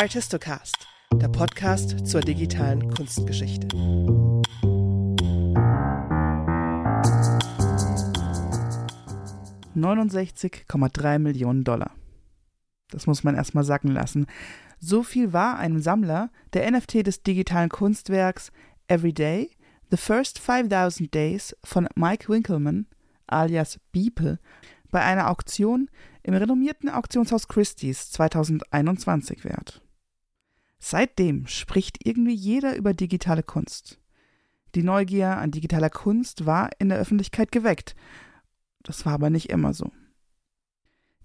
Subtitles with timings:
[0.00, 0.76] Artistocast,
[1.12, 3.66] der Podcast zur digitalen Kunstgeschichte.
[9.74, 11.90] ...69,3 Millionen Dollar.
[12.92, 14.28] Das muss man erstmal sacken lassen.
[14.78, 18.52] So viel war einem Sammler der NFT des digitalen Kunstwerks
[18.86, 19.50] Everyday,
[19.90, 22.86] The First 5000 Days von Mike Winkelmann,
[23.26, 24.38] alias Beeple,
[24.92, 25.90] bei einer Auktion
[26.22, 29.82] im renommierten Auktionshaus Christie's 2021 wert.
[30.78, 34.00] Seitdem spricht irgendwie jeder über digitale Kunst.
[34.74, 37.96] Die Neugier an digitaler Kunst war in der Öffentlichkeit geweckt.
[38.82, 39.90] Das war aber nicht immer so.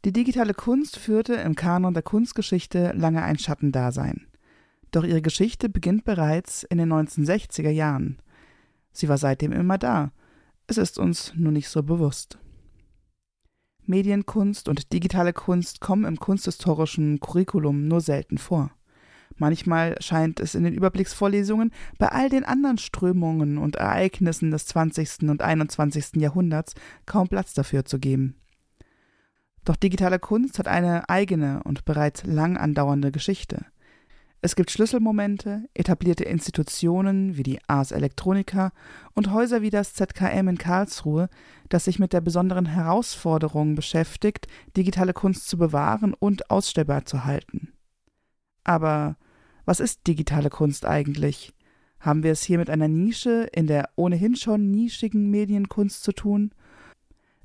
[0.05, 4.27] Die digitale Kunst führte im Kanon der Kunstgeschichte lange ein Schattendasein.
[4.91, 8.21] Doch ihre Geschichte beginnt bereits in den 1960er Jahren.
[8.91, 10.11] Sie war seitdem immer da.
[10.67, 12.37] Es ist uns nur nicht so bewusst.
[13.85, 18.71] Medienkunst und digitale Kunst kommen im kunsthistorischen Curriculum nur selten vor.
[19.37, 25.29] Manchmal scheint es in den Überblicksvorlesungen bei all den anderen Strömungen und Ereignissen des 20.
[25.29, 26.15] und 21.
[26.15, 26.73] Jahrhunderts
[27.05, 28.35] kaum Platz dafür zu geben.
[29.65, 33.65] Doch digitale Kunst hat eine eigene und bereits lang andauernde Geschichte.
[34.45, 38.73] Es gibt Schlüsselmomente, etablierte Institutionen wie die Ars Electronica
[39.13, 41.29] und Häuser wie das ZKM in Karlsruhe,
[41.69, 47.71] das sich mit der besonderen Herausforderung beschäftigt, digitale Kunst zu bewahren und ausstellbar zu halten.
[48.63, 49.17] Aber
[49.65, 51.53] was ist digitale Kunst eigentlich?
[51.99, 56.51] Haben wir es hier mit einer Nische in der ohnehin schon nischigen Medienkunst zu tun?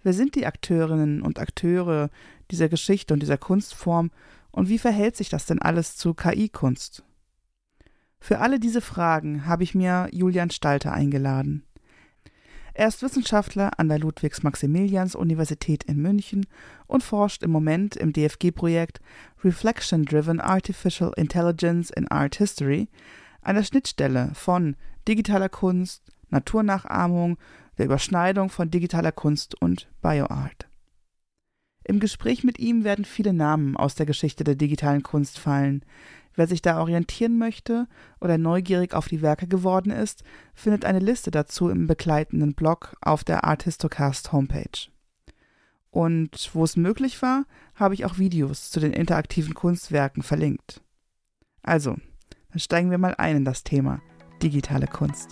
[0.02, 2.10] Wer sind die Akteurinnen und Akteure
[2.50, 4.10] dieser Geschichte und dieser Kunstform
[4.50, 7.04] und wie verhält sich das denn alles zu KI-Kunst?
[8.20, 11.64] Für alle diese Fragen habe ich mir Julian Stalter eingeladen.
[12.78, 16.46] Er ist Wissenschaftler an der Ludwigs-Maximilians-Universität in München
[16.86, 19.00] und forscht im Moment im DFG-Projekt
[19.42, 22.86] Reflection Driven Artificial Intelligence in Art History,
[23.42, 24.76] einer Schnittstelle von
[25.08, 27.36] digitaler Kunst, Naturnachahmung
[27.78, 30.68] der Überschneidung von digitaler Kunst und Bioart.
[31.82, 35.84] Im Gespräch mit ihm werden viele Namen aus der Geschichte der digitalen Kunst fallen.
[36.38, 37.88] Wer sich da orientieren möchte
[38.20, 40.22] oder neugierig auf die Werke geworden ist,
[40.54, 44.88] findet eine Liste dazu im begleitenden Blog auf der Artistocast Homepage.
[45.90, 47.44] Und wo es möglich war,
[47.74, 50.80] habe ich auch Videos zu den interaktiven Kunstwerken verlinkt.
[51.64, 51.96] Also,
[52.50, 54.00] dann steigen wir mal ein in das Thema
[54.40, 55.30] digitale Kunst.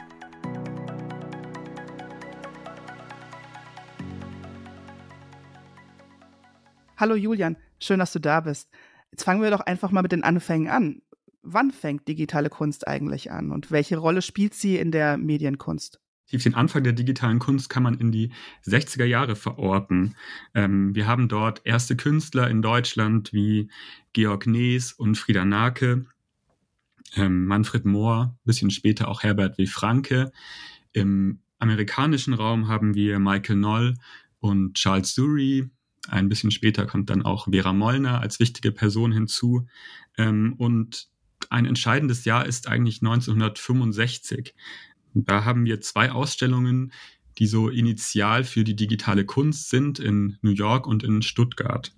[6.96, 8.68] Hallo Julian, schön, dass du da bist.
[9.10, 11.02] Jetzt fangen wir doch einfach mal mit den Anfängen an.
[11.42, 16.00] Wann fängt digitale Kunst eigentlich an und welche Rolle spielt sie in der Medienkunst?
[16.32, 18.32] Den Anfang der digitalen Kunst kann man in die
[18.66, 20.16] 60er Jahre verorten.
[20.54, 23.70] Ähm, wir haben dort erste Künstler in Deutschland wie
[24.12, 26.04] Georg Nees und Frieda Nake,
[27.14, 29.66] ähm, Manfred Mohr, bisschen später auch Herbert W.
[29.66, 30.32] Franke.
[30.92, 33.94] Im amerikanischen Raum haben wir Michael Noll
[34.40, 35.70] und Charles Dury,
[36.08, 39.66] ein bisschen später kommt dann auch Vera Mollner als wichtige Person hinzu.
[40.16, 41.08] Ähm, und
[41.50, 44.54] ein entscheidendes Jahr ist eigentlich 1965.
[45.14, 46.92] Da haben wir zwei Ausstellungen,
[47.38, 51.92] die so initial für die digitale Kunst sind, in New York und in Stuttgart.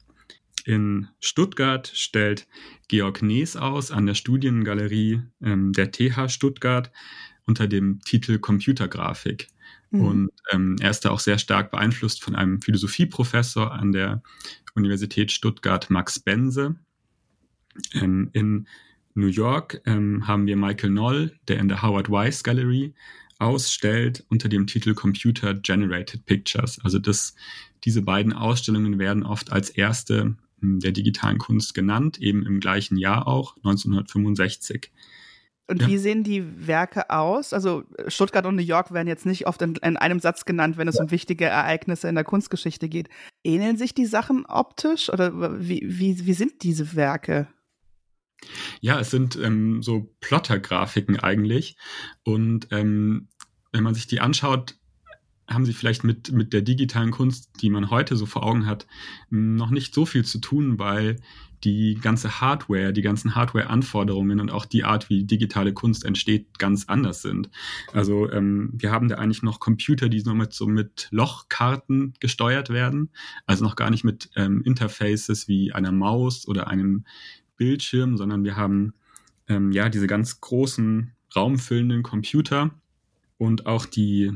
[0.65, 2.47] In Stuttgart stellt
[2.89, 6.91] Georg Nees aus an der Studiengalerie ähm, der TH Stuttgart
[7.47, 9.49] unter dem Titel Computergrafik.
[9.91, 10.01] Mhm.
[10.01, 14.23] Und ähm, er ist da auch sehr stark beeinflusst von einem Philosophieprofessor an der
[14.75, 16.77] Universität Stuttgart, Max Bense.
[17.95, 18.67] Ähm, in
[19.15, 22.95] New York ähm, haben wir Michael Noll, der in der Howard Weiss Gallery
[23.39, 26.79] ausstellt unter dem Titel Computer Generated Pictures.
[26.83, 27.35] Also das,
[27.85, 32.97] diese beiden Ausstellungen werden oft als erste hm, der digitalen Kunst genannt, eben im gleichen
[32.97, 34.91] Jahr auch, 1965.
[35.69, 35.89] Und ja.
[35.89, 37.53] wie sehen die Werke aus?
[37.53, 40.89] Also Stuttgart und New York werden jetzt nicht oft in, in einem Satz genannt, wenn
[40.89, 41.03] es ja.
[41.03, 43.11] um wichtige Ereignisse in der Kunstgeschichte geht.
[43.45, 47.49] Ähneln sich die Sachen optisch oder wie, wie, wie sind diese Werke?
[48.81, 51.77] Ja, es sind ähm, so Plotter-Grafiken eigentlich.
[52.25, 53.29] Und ähm,
[53.71, 54.77] wenn man sich die anschaut,
[55.49, 58.87] haben sie vielleicht mit, mit der digitalen Kunst, die man heute so vor Augen hat,
[59.31, 61.17] noch nicht so viel zu tun, weil
[61.65, 66.85] die ganze Hardware, die ganzen Hardware-Anforderungen und auch die Art, wie digitale Kunst entsteht, ganz
[66.89, 67.51] anders sind.
[67.93, 72.71] Also ähm, wir haben da eigentlich noch Computer, die noch mit so mit Lochkarten gesteuert
[72.71, 73.11] werden,
[73.47, 77.05] also noch gar nicht mit ähm, Interfaces wie einer Maus oder einem
[77.57, 78.95] Bildschirm, sondern wir haben
[79.49, 82.71] ähm, ja diese ganz großen raumfüllenden Computer
[83.37, 84.33] und auch die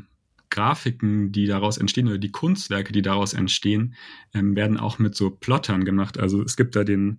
[0.52, 3.94] Grafiken, die daraus entstehen oder die Kunstwerke, die daraus entstehen,
[4.34, 6.18] ähm, werden auch mit so Plottern gemacht.
[6.18, 7.18] Also es gibt da den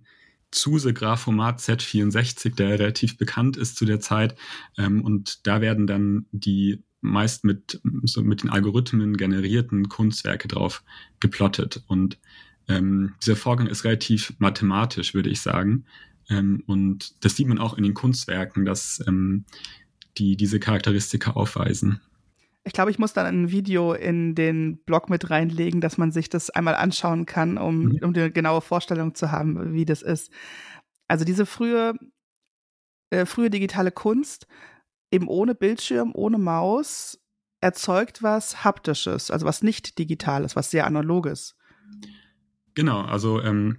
[0.52, 4.36] Zuse Graphomat Z64, der relativ bekannt ist zu der Zeit.
[4.78, 10.84] Ähm, und da werden dann die meist mit, so mit den Algorithmen generierten Kunstwerke drauf
[11.20, 11.82] geplottet.
[11.88, 12.18] Und
[12.68, 15.84] ähm, dieser Vorgang ist relativ mathematisch, würde ich sagen.
[16.30, 19.44] Ähm, und das sieht man auch in den Kunstwerken, dass ähm,
[20.16, 22.00] die diese Charakteristika aufweisen.
[22.64, 26.30] Ich glaube, ich muss dann ein Video in den Blog mit reinlegen, dass man sich
[26.30, 27.98] das einmal anschauen kann, um, mhm.
[28.02, 30.32] um eine genaue Vorstellung zu haben, wie das ist.
[31.06, 31.94] Also diese frühe,
[33.10, 34.46] äh, frühe digitale Kunst,
[35.10, 37.20] eben ohne Bildschirm, ohne Maus,
[37.60, 41.56] erzeugt was Haptisches, also was nicht Digitales, was sehr Analoges.
[42.74, 43.78] Genau, also ähm,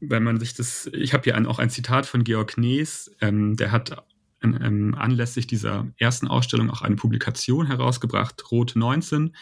[0.00, 3.56] wenn man sich das, ich habe hier ein, auch ein Zitat von Georg Knees, ähm,
[3.56, 4.04] der hat
[4.42, 9.34] ähm, anlässlich dieser ersten Ausstellung auch eine Publikation herausgebracht, Rot 19.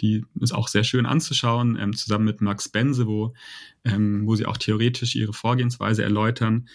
[0.00, 3.34] Die ist auch sehr schön anzuschauen, ähm, zusammen mit Max Bense, wo,
[3.84, 6.68] ähm, wo sie auch theoretisch ihre Vorgehensweise erläutern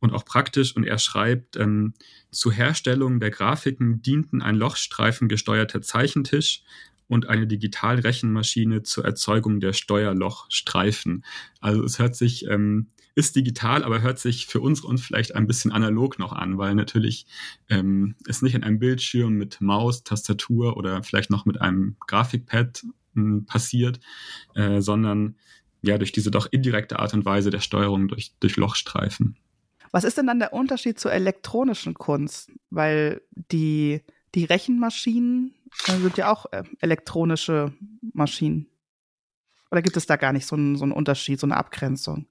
[0.00, 0.76] und auch praktisch.
[0.76, 1.94] Und er schreibt, ähm,
[2.30, 6.62] zur Herstellung der Grafiken dienten ein Lochstreifen gesteuerter Zeichentisch
[7.08, 11.24] und eine Digitalrechenmaschine zur Erzeugung der Steuerlochstreifen.
[11.60, 15.46] Also es hört sich ähm, ist digital, aber hört sich für uns und vielleicht ein
[15.46, 17.26] bisschen analog noch an, weil natürlich
[17.68, 22.84] ähm, es nicht in einem Bildschirm mit Maus, Tastatur oder vielleicht noch mit einem Grafikpad
[23.16, 24.00] äh, passiert,
[24.54, 25.36] äh, sondern
[25.82, 29.36] ja durch diese doch indirekte Art und Weise der Steuerung durch, durch Lochstreifen.
[29.90, 32.50] Was ist denn dann der Unterschied zur elektronischen Kunst?
[32.70, 34.00] Weil die,
[34.34, 35.54] die Rechenmaschinen
[35.86, 37.74] äh, sind ja auch äh, elektronische
[38.14, 38.68] Maschinen.
[39.70, 42.26] Oder gibt es da gar nicht so einen, so einen Unterschied, so eine Abgrenzung?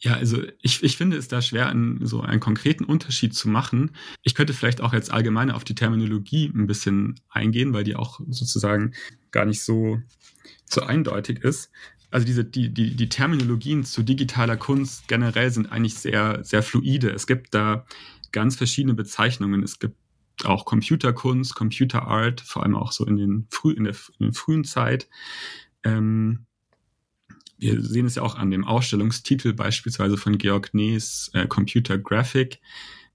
[0.00, 3.96] Ja, also ich, ich finde es da schwer, einen, so einen konkreten Unterschied zu machen.
[4.22, 8.20] Ich könnte vielleicht auch jetzt allgemein auf die Terminologie ein bisschen eingehen, weil die auch
[8.28, 8.94] sozusagen
[9.32, 10.00] gar nicht so,
[10.66, 11.72] so eindeutig ist.
[12.10, 17.10] Also diese, die, die, die Terminologien zu digitaler Kunst generell sind eigentlich sehr, sehr fluide.
[17.10, 17.84] Es gibt da
[18.30, 19.64] ganz verschiedene Bezeichnungen.
[19.64, 19.96] Es gibt
[20.44, 24.64] auch Computerkunst, Computerart, vor allem auch so in, den früh, in, der, in der frühen
[24.64, 25.08] Zeit.
[25.82, 26.46] Ähm,
[27.58, 32.60] wir sehen es ja auch an dem Ausstellungstitel beispielsweise von Georg Nees äh, Computer Graphic.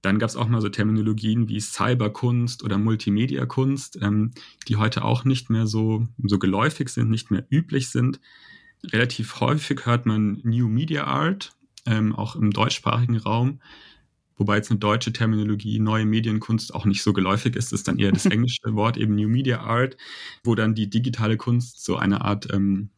[0.01, 4.31] Dann gab es auch mal so Terminologien wie Cyberkunst oder Multimedia-Kunst, ähm,
[4.67, 8.19] die heute auch nicht mehr so, so geläufig sind, nicht mehr üblich sind.
[8.83, 11.55] Relativ häufig hört man New Media Art,
[11.85, 13.61] ähm, auch im deutschsprachigen Raum.
[14.35, 18.11] Wobei jetzt eine deutsche Terminologie, neue Medienkunst auch nicht so geläufig ist, ist dann eher
[18.11, 19.95] das englische Wort, eben New Media Art,
[20.43, 22.89] wo dann die digitale Kunst so eine Art ähm,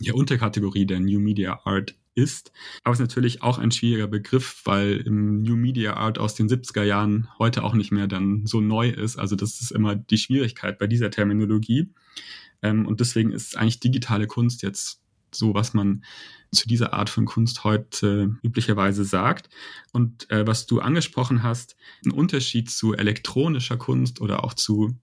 [0.00, 2.52] ja, Unterkategorie der New Media Art ist.
[2.82, 6.48] Aber es ist natürlich auch ein schwieriger Begriff, weil im New Media Art aus den
[6.48, 9.18] 70er Jahren heute auch nicht mehr dann so neu ist.
[9.18, 11.92] Also das ist immer die Schwierigkeit bei dieser Terminologie.
[12.62, 15.00] Ähm, und deswegen ist eigentlich digitale Kunst jetzt
[15.32, 16.04] so, was man
[16.52, 19.48] zu dieser Art von Kunst heute üblicherweise sagt.
[19.92, 24.96] Und äh, was du angesprochen hast, ein Unterschied zu elektronischer Kunst oder auch zu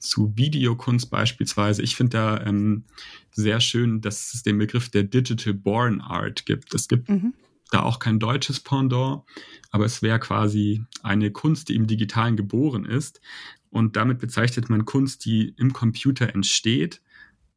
[0.00, 1.82] zu Videokunst beispielsweise.
[1.82, 2.84] Ich finde da ähm,
[3.30, 6.74] sehr schön, dass es den Begriff der Digital Born Art gibt.
[6.74, 7.34] Es gibt mhm.
[7.70, 9.22] da auch kein deutsches Pendant,
[9.70, 13.20] aber es wäre quasi eine Kunst, die im Digitalen geboren ist.
[13.68, 17.02] Und damit bezeichnet man Kunst, die im Computer entsteht,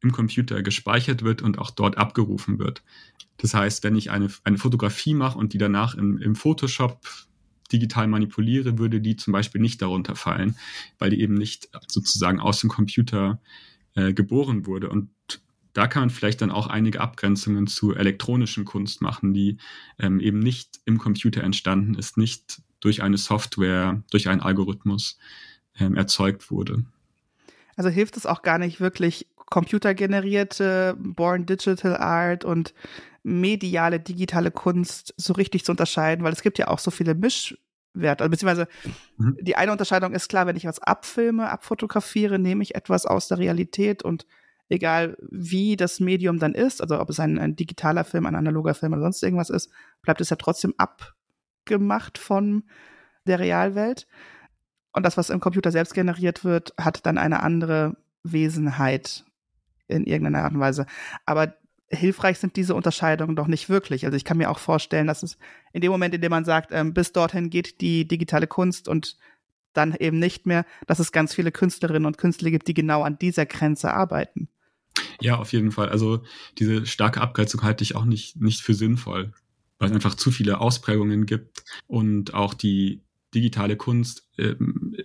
[0.00, 2.82] im Computer gespeichert wird und auch dort abgerufen wird.
[3.38, 7.00] Das heißt, wenn ich eine, eine Fotografie mache und die danach im, im Photoshop
[7.72, 10.56] digital manipuliere, würde die zum Beispiel nicht darunter fallen,
[10.98, 13.40] weil die eben nicht sozusagen aus dem Computer
[13.94, 14.88] äh, geboren wurde.
[14.88, 15.10] Und
[15.72, 19.58] da kann man vielleicht dann auch einige Abgrenzungen zu elektronischen Kunst machen, die
[19.98, 25.18] ähm, eben nicht im Computer entstanden ist, nicht durch eine Software, durch einen Algorithmus
[25.78, 26.84] ähm, erzeugt wurde.
[27.76, 32.72] Also hilft es auch gar nicht wirklich computergenerierte Born Digital Art und
[33.24, 38.22] mediale, digitale Kunst so richtig zu unterscheiden, weil es gibt ja auch so viele Mischwerte.
[38.22, 38.68] Also beziehungsweise
[39.16, 39.38] mhm.
[39.40, 43.38] die eine Unterscheidung ist klar, wenn ich was abfilme, abfotografiere, nehme ich etwas aus der
[43.38, 44.26] Realität und
[44.68, 48.74] egal wie das Medium dann ist, also ob es ein, ein digitaler Film, ein analoger
[48.74, 49.70] Film oder sonst irgendwas ist,
[50.02, 52.64] bleibt es ja trotzdem abgemacht von
[53.26, 54.06] der Realwelt.
[54.92, 59.24] Und das, was im Computer selbst generiert wird, hat dann eine andere Wesenheit
[59.88, 60.86] in irgendeiner Art und Weise.
[61.26, 61.54] Aber
[61.88, 64.04] hilfreich sind diese Unterscheidungen doch nicht wirklich.
[64.04, 65.38] Also ich kann mir auch vorstellen, dass es
[65.72, 69.16] in dem Moment, in dem man sagt, ähm, bis dorthin geht die digitale Kunst und
[69.72, 73.18] dann eben nicht mehr, dass es ganz viele Künstlerinnen und Künstler gibt, die genau an
[73.18, 74.48] dieser Grenze arbeiten.
[75.20, 75.88] Ja, auf jeden Fall.
[75.88, 76.22] Also
[76.58, 79.32] diese starke Abgrenzung halte ich auch nicht, nicht für sinnvoll,
[79.78, 83.02] weil es einfach zu viele Ausprägungen gibt und auch die
[83.34, 84.54] digitale Kunst äh,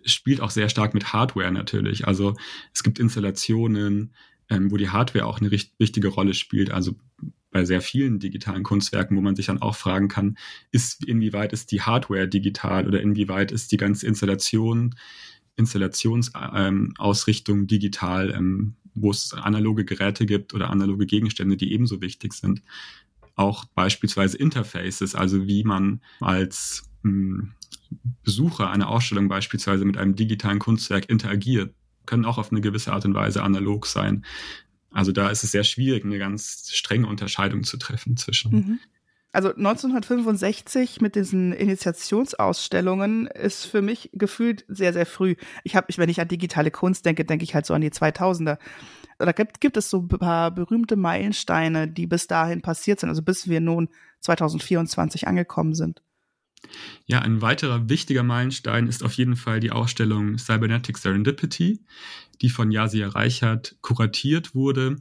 [0.05, 2.07] spielt auch sehr stark mit Hardware natürlich.
[2.07, 2.35] Also
[2.73, 4.13] es gibt Installationen,
[4.49, 6.71] ähm, wo die Hardware auch eine wichtige Rolle spielt.
[6.71, 6.95] Also
[7.51, 10.37] bei sehr vielen digitalen Kunstwerken, wo man sich dann auch fragen kann,
[10.71, 14.95] ist, inwieweit ist die Hardware digital oder inwieweit ist die ganze Installation,
[15.55, 22.33] Installationsausrichtung ähm, digital, ähm, wo es analoge Geräte gibt oder analoge Gegenstände, die ebenso wichtig
[22.33, 22.61] sind.
[23.35, 27.51] Auch beispielsweise Interfaces, also wie man als mh, hm,
[28.23, 31.73] Besucher einer Ausstellung beispielsweise mit einem digitalen Kunstwerk interagiert,
[32.09, 34.25] können auch auf eine gewisse Art und Weise analog sein.
[34.91, 38.51] Also da ist es sehr schwierig, eine ganz strenge Unterscheidung zu treffen zwischen.
[38.51, 38.79] Mhm.
[39.31, 45.35] Also 1965 mit diesen Initiationsausstellungen ist für mich gefühlt sehr, sehr früh.
[45.63, 48.57] Ich habe, wenn ich an digitale Kunst denke, denke ich halt so an die 2000er.
[49.19, 53.21] Da gibt, gibt es so ein paar berühmte Meilensteine, die bis dahin passiert sind, also
[53.21, 53.89] bis wir nun
[54.21, 56.01] 2024 angekommen sind.
[57.05, 61.79] Ja, ein weiterer wichtiger Meilenstein ist auf jeden Fall die Ausstellung Cybernetic Serendipity,
[62.41, 64.97] die von Yasia Reichert kuratiert wurde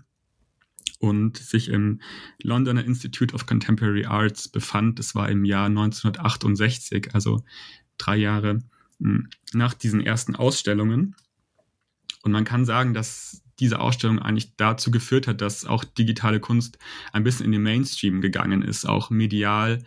[0.98, 2.00] und sich im
[2.42, 4.98] Londoner Institute of Contemporary Arts befand.
[4.98, 7.44] Das war im Jahr 1968, also
[7.98, 8.60] drei Jahre
[9.00, 11.14] hm, nach diesen ersten Ausstellungen.
[12.22, 16.78] Und man kann sagen, dass diese Ausstellung eigentlich dazu geführt hat, dass auch digitale Kunst
[17.12, 19.82] ein bisschen in den Mainstream gegangen ist, auch medial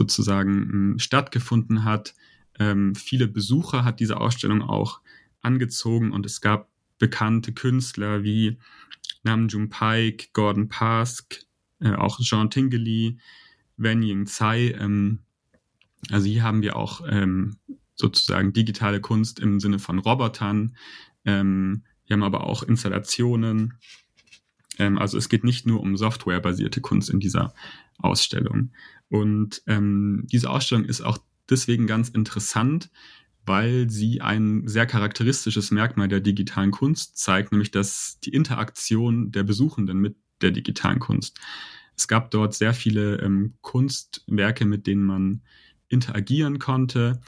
[0.00, 2.14] sozusagen hm, stattgefunden hat.
[2.58, 5.02] Ähm, viele Besucher hat diese Ausstellung auch
[5.42, 8.58] angezogen und es gab bekannte Künstler wie
[9.24, 11.44] Namjoon Paik, Gordon Pask,
[11.80, 13.18] äh, auch Jean Tingley,
[13.76, 14.74] Wen Ying Tsai.
[14.80, 15.18] Ähm,
[16.10, 17.58] also hier haben wir auch ähm,
[17.94, 20.76] sozusagen digitale Kunst im Sinne von Robotern.
[21.26, 23.74] Ähm, wir haben aber auch Installationen.
[24.80, 27.54] Ähm, also es geht nicht nur um softwarebasierte Kunst in dieser
[27.98, 28.72] Ausstellung.
[29.08, 31.18] Und ähm, diese Ausstellung ist auch
[31.48, 32.90] deswegen ganz interessant,
[33.44, 39.42] weil sie ein sehr charakteristisches Merkmal der digitalen Kunst zeigt, nämlich dass die Interaktion der
[39.42, 41.38] Besuchenden mit der digitalen Kunst.
[41.96, 45.42] Es gab dort sehr viele ähm, Kunstwerke, mit denen man
[45.88, 47.20] interagieren konnte.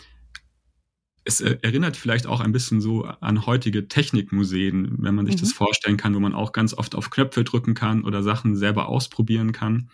[1.24, 5.40] Es erinnert vielleicht auch ein bisschen so an heutige Technikmuseen, wenn man sich mhm.
[5.40, 8.88] das vorstellen kann, wo man auch ganz oft auf Knöpfe drücken kann oder Sachen selber
[8.88, 9.88] ausprobieren kann.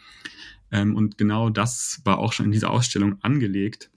[0.70, 3.90] Ähm, und genau das war auch schon in dieser Ausstellung angelegt.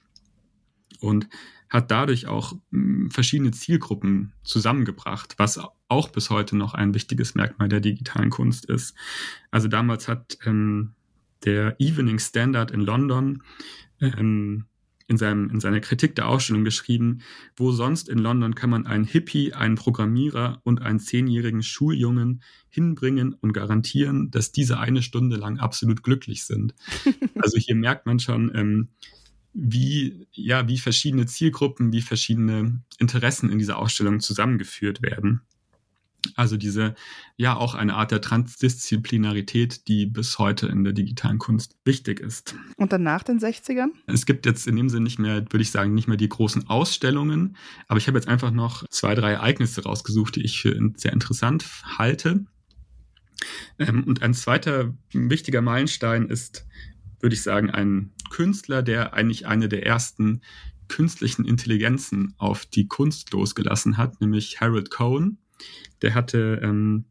[1.00, 1.28] Und
[1.72, 7.70] hat dadurch auch hm, verschiedene Zielgruppen zusammengebracht, was auch bis heute noch ein wichtiges Merkmal
[7.70, 8.94] der digitalen Kunst ist.
[9.50, 10.94] Also damals hat ähm,
[11.46, 13.42] der Evening Standard in London
[14.02, 14.66] ähm,
[15.12, 17.20] in, seinem, in seiner Kritik der Ausstellung geschrieben,
[17.58, 23.34] wo sonst in London kann man einen Hippie, einen Programmierer und einen zehnjährigen Schuljungen hinbringen
[23.34, 26.74] und garantieren, dass diese eine Stunde lang absolut glücklich sind.
[27.44, 28.89] Also hier merkt man schon, ähm,
[29.53, 35.41] wie, ja, wie verschiedene Zielgruppen, wie verschiedene Interessen in dieser Ausstellung zusammengeführt werden.
[36.36, 36.96] Also diese,
[37.36, 42.56] ja, auch eine Art der Transdisziplinarität, die bis heute in der digitalen Kunst wichtig ist.
[42.78, 43.90] Und dann nach den 60ern?
[44.08, 46.68] Es gibt jetzt in dem Sinne nicht mehr, würde ich sagen, nicht mehr die großen
[46.68, 51.13] Ausstellungen, aber ich habe jetzt einfach noch zwei, drei Ereignisse rausgesucht, die ich für sehr
[51.13, 51.66] interessant
[51.98, 52.46] halte.
[53.80, 56.66] Ähm, und ein zweiter wichtiger Meilenstein ist
[57.22, 60.42] würde ich sagen, ein Künstler, der eigentlich eine der ersten
[60.88, 65.38] künstlichen Intelligenzen auf die Kunst losgelassen hat, nämlich Harold Cohen.
[66.01, 67.06] Der hatte ähm,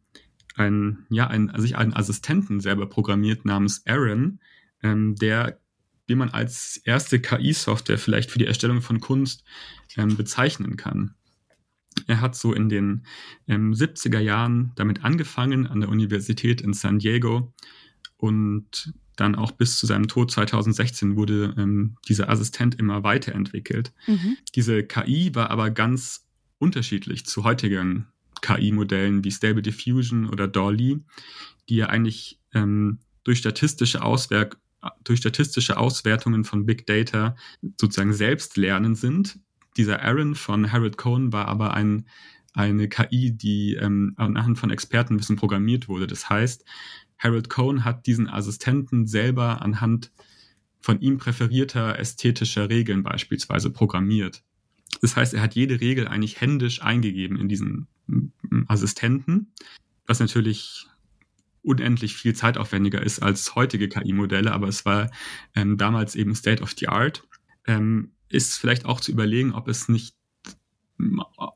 [0.56, 4.40] einen, ja, einen, also sich einen Assistenten selber programmiert namens Aaron,
[4.82, 5.60] ähm, der,
[6.08, 9.44] den man als erste KI-Software vielleicht für die Erstellung von Kunst
[9.96, 11.14] ähm, bezeichnen kann.
[12.06, 13.04] Er hat so in den
[13.48, 17.52] ähm, 70er Jahren damit angefangen an der Universität in San Diego
[18.16, 23.92] und dann auch bis zu seinem Tod 2016 wurde ähm, dieser Assistent immer weiterentwickelt.
[24.06, 24.36] Mhm.
[24.54, 26.26] Diese KI war aber ganz
[26.58, 28.06] unterschiedlich zu heutigen
[28.42, 30.98] KI-Modellen wie Stable Diffusion oder DALL-E,
[31.68, 34.58] die ja eigentlich ähm, durch, statistische Auswerk
[35.04, 37.36] durch statistische Auswertungen von Big Data
[37.76, 39.38] sozusagen selbst lernen sind.
[39.76, 42.06] Dieser Aaron von Harold Cohen war aber ein,
[42.54, 46.06] eine KI, die ähm, anhand von Expertenwissen programmiert wurde.
[46.06, 46.64] Das heißt,
[47.18, 50.10] Harold Cohn hat diesen Assistenten selber anhand
[50.80, 54.42] von ihm präferierter ästhetischer Regeln beispielsweise programmiert.
[55.02, 57.86] Das heißt, er hat jede Regel eigentlich händisch eingegeben in diesen
[58.68, 59.52] Assistenten,
[60.06, 60.86] was natürlich
[61.62, 65.10] unendlich viel zeitaufwendiger ist als heutige KI-Modelle, aber es war
[65.54, 67.26] ähm, damals eben State of the Art.
[67.66, 70.14] Ähm, ist vielleicht auch zu überlegen, ob es nicht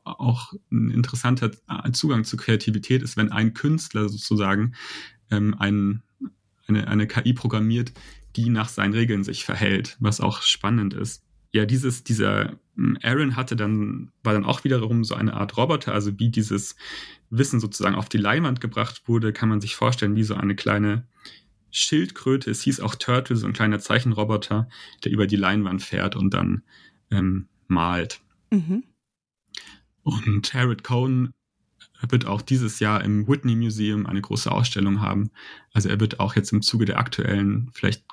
[0.03, 1.51] auch ein interessanter
[1.93, 4.73] Zugang zur Kreativität ist, wenn ein Künstler sozusagen
[5.31, 6.03] ähm, ein,
[6.67, 7.93] eine, eine KI programmiert,
[8.35, 11.24] die nach seinen Regeln sich verhält, was auch spannend ist.
[11.55, 15.93] Ja, dieses, dieser hm, Aaron hatte dann, war dann auch wiederum so eine Art Roboter,
[15.93, 16.75] also wie dieses
[17.29, 21.07] Wissen sozusagen auf die Leinwand gebracht wurde, kann man sich vorstellen, wie so eine kleine
[21.71, 24.67] Schildkröte, es hieß auch Turtle, so ein kleiner Zeichenroboter,
[25.05, 26.63] der über die Leinwand fährt und dann
[27.09, 28.19] ähm, malt.
[28.51, 28.83] Mhm.
[30.03, 31.31] Und Harold Cohn
[32.09, 35.31] wird auch dieses Jahr im Whitney Museum eine große Ausstellung haben.
[35.71, 38.03] Also er wird auch jetzt im Zuge der aktuellen vielleicht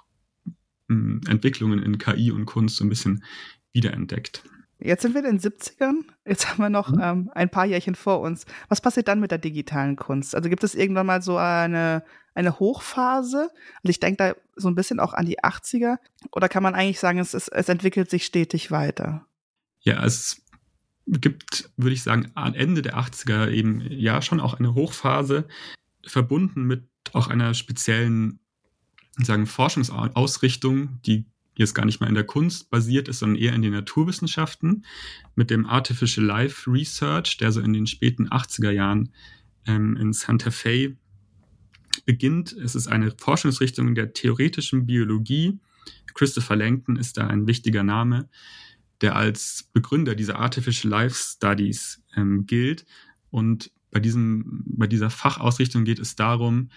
[1.29, 3.25] Entwicklungen in KI und Kunst so ein bisschen
[3.73, 4.45] wiederentdeckt.
[4.85, 6.03] Jetzt sind wir in den 70ern.
[6.27, 7.01] Jetzt haben wir noch mhm.
[7.01, 8.47] ähm, ein paar Jährchen vor uns.
[8.69, 10.35] Was passiert dann mit der digitalen Kunst?
[10.35, 13.51] Also gibt es irgendwann mal so eine, eine Hochphase?
[13.83, 15.99] Und ich denke da so ein bisschen auch an die 80er.
[16.33, 19.27] Oder kann man eigentlich sagen, es, ist, es entwickelt sich stetig weiter?
[19.81, 20.43] Ja, es
[21.07, 25.47] gibt, würde ich sagen, am Ende der 80er eben ja schon auch eine Hochphase,
[26.05, 28.41] verbunden mit auch einer speziellen
[29.19, 33.63] sagen, Forschungsausrichtung, die jetzt gar nicht mal in der Kunst basiert ist, sondern eher in
[33.63, 34.85] den Naturwissenschaften,
[35.35, 39.11] mit dem Artificial Life Research, der so in den späten 80er Jahren
[39.67, 40.97] ähm, in Santa Fe
[42.07, 42.53] beginnt.
[42.53, 45.59] Es ist eine Forschungsrichtung der theoretischen Biologie.
[46.15, 48.29] Christopher Langton ist da ein wichtiger Name,
[49.01, 52.87] der als Begründer dieser Artificial Life Studies ähm, gilt.
[53.31, 56.71] Und bei, diesem, bei dieser Fachausrichtung geht es darum,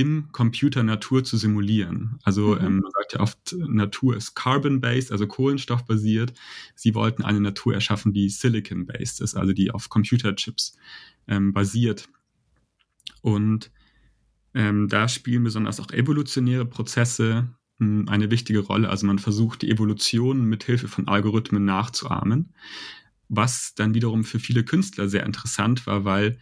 [0.00, 2.18] im Computer Natur zu simulieren.
[2.22, 2.64] Also mhm.
[2.64, 6.32] ähm, man sagt ja oft, Natur ist carbon-based, also kohlenstoffbasiert.
[6.74, 10.76] Sie wollten eine Natur erschaffen, die silicon-based ist, also die auf Computerchips
[11.28, 12.08] ähm, basiert.
[13.20, 13.70] Und
[14.54, 18.88] ähm, da spielen besonders auch evolutionäre Prozesse mh, hm, eine wichtige Rolle.
[18.88, 22.54] Also man versucht, die Evolution mit Hilfe von Algorithmen nachzuahmen
[23.30, 26.38] was dann wiederum für viele Künstler sehr interessant war, weil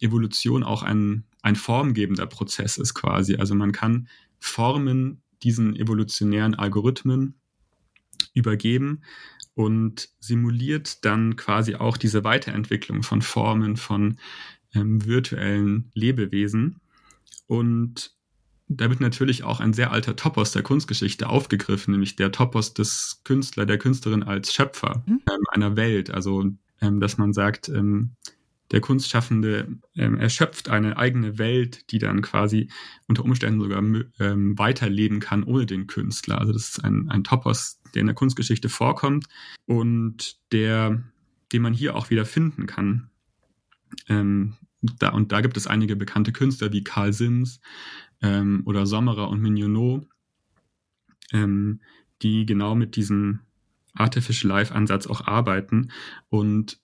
[0.00, 3.36] Evolution auch ein ein formgebender Prozess ist quasi.
[3.36, 4.08] Also man kann
[4.38, 7.34] Formen diesen evolutionären Algorithmen
[8.34, 9.02] übergeben
[9.54, 14.18] und simuliert dann quasi auch diese Weiterentwicklung von Formen, von
[14.74, 16.80] ähm, virtuellen Lebewesen.
[17.46, 18.12] Und
[18.68, 23.22] da wird natürlich auch ein sehr alter Topos der Kunstgeschichte aufgegriffen, nämlich der Topos des
[23.24, 25.22] Künstler, der Künstlerin als Schöpfer mhm.
[25.30, 26.10] ähm, einer Welt.
[26.10, 26.44] Also,
[26.80, 28.16] ähm, dass man sagt, ähm,
[28.70, 32.70] der Kunstschaffende ähm, erschöpft eine eigene Welt, die dann quasi
[33.06, 33.82] unter Umständen sogar
[34.18, 36.38] ähm, weiterleben kann ohne den Künstler.
[36.38, 39.26] Also das ist ein, ein Topos, der in der Kunstgeschichte vorkommt
[39.66, 41.02] und der,
[41.52, 43.10] den man hier auch wieder finden kann.
[44.08, 47.60] Ähm, da, und da gibt es einige bekannte Künstler wie Karl Sims
[48.22, 50.06] ähm, oder Sommerer und Mignonot,
[51.32, 51.80] ähm,
[52.22, 53.40] die genau mit diesem
[53.94, 55.90] Artificial Life Ansatz auch arbeiten
[56.28, 56.78] und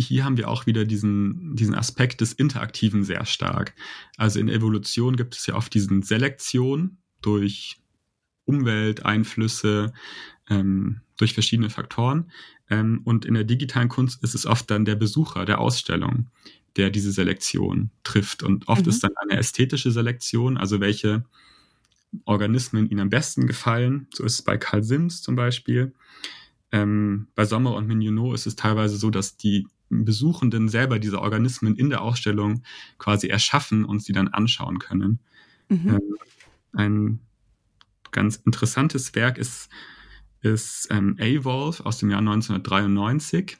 [0.00, 3.74] hier haben wir auch wieder diesen, diesen Aspekt des Interaktiven sehr stark.
[4.16, 7.78] Also in Evolution gibt es ja oft diesen Selektion durch
[8.44, 9.92] Umwelteinflüsse,
[10.50, 12.30] ähm, durch verschiedene Faktoren.
[12.68, 16.28] Ähm, und in der digitalen Kunst ist es oft dann der Besucher der Ausstellung,
[16.76, 18.42] der diese Selektion trifft.
[18.42, 18.90] Und oft mhm.
[18.90, 21.24] ist dann eine ästhetische Selektion, also welche
[22.24, 24.08] Organismen ihnen am besten gefallen.
[24.12, 25.94] So ist es bei Carl Sims zum Beispiel.
[26.72, 31.76] Ähm, bei Sommer und Mignonot ist es teilweise so, dass die Besuchenden selber diese Organismen
[31.76, 32.62] in der Ausstellung
[32.98, 35.20] quasi erschaffen und sie dann anschauen können.
[35.68, 35.88] Mhm.
[35.88, 36.00] Ähm,
[36.72, 37.20] ein
[38.10, 39.68] ganz interessantes Werk ist,
[40.40, 43.58] ist ähm, A-Wolf aus dem Jahr 1993.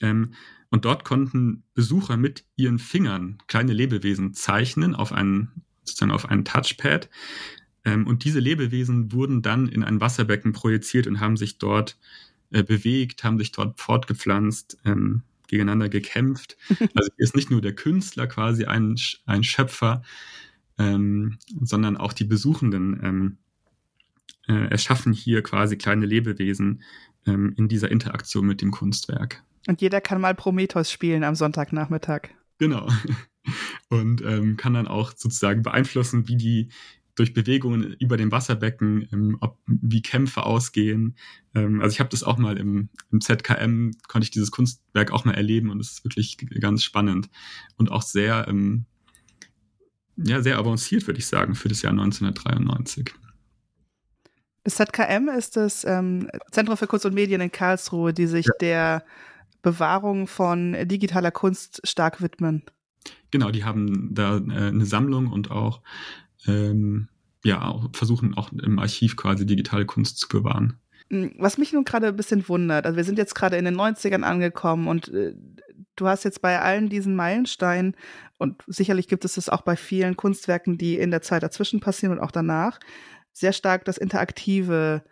[0.00, 0.34] Ähm,
[0.70, 6.44] und dort konnten Besucher mit ihren Fingern kleine Lebewesen zeichnen auf einen, sozusagen auf ein
[6.44, 7.08] Touchpad.
[7.84, 12.33] Ähm, und diese Lebewesen wurden dann in ein Wasserbecken projiziert und haben sich dort äh,
[12.50, 16.56] bewegt, haben sich dort fortgepflanzt, ähm, gegeneinander gekämpft.
[16.94, 20.02] Also ist nicht nur der Künstler quasi ein, ein Schöpfer,
[20.78, 23.38] ähm, sondern auch die Besuchenden ähm,
[24.48, 26.82] äh, erschaffen hier quasi kleine Lebewesen
[27.26, 29.42] ähm, in dieser Interaktion mit dem Kunstwerk.
[29.66, 32.28] Und jeder kann mal Prometheus spielen am Sonntagnachmittag.
[32.58, 32.88] Genau.
[33.88, 36.68] Und ähm, kann dann auch sozusagen beeinflussen, wie die
[37.14, 41.16] durch Bewegungen über dem Wasserbecken, ähm, ob, wie Kämpfe ausgehen.
[41.54, 45.24] Ähm, also ich habe das auch mal im, im ZKM, konnte ich dieses Kunstwerk auch
[45.24, 47.28] mal erleben und es ist wirklich ganz spannend
[47.76, 48.86] und auch sehr, ähm,
[50.16, 53.14] ja, sehr avanciert, würde ich sagen, für das Jahr 1993.
[54.64, 58.52] Das ZKM ist das ähm, Zentrum für Kunst und Medien in Karlsruhe, die sich ja.
[58.60, 59.04] der
[59.62, 62.62] Bewahrung von digitaler Kunst stark widmen.
[63.30, 65.82] Genau, die haben da äh, eine Sammlung und auch
[66.46, 67.08] ähm,
[67.44, 70.78] ja, auch versuchen auch im Archiv quasi digitale Kunst zu bewahren.
[71.10, 73.76] Hm, was mich nun gerade ein bisschen wundert, also wir sind jetzt gerade in den
[73.76, 75.34] 90ern angekommen und äh,
[75.96, 77.94] du hast jetzt bei allen diesen Meilensteinen
[78.38, 82.16] und sicherlich gibt es das auch bei vielen Kunstwerken, die in der Zeit dazwischen passieren
[82.16, 82.80] und auch danach,
[83.32, 85.04] sehr stark das Interaktive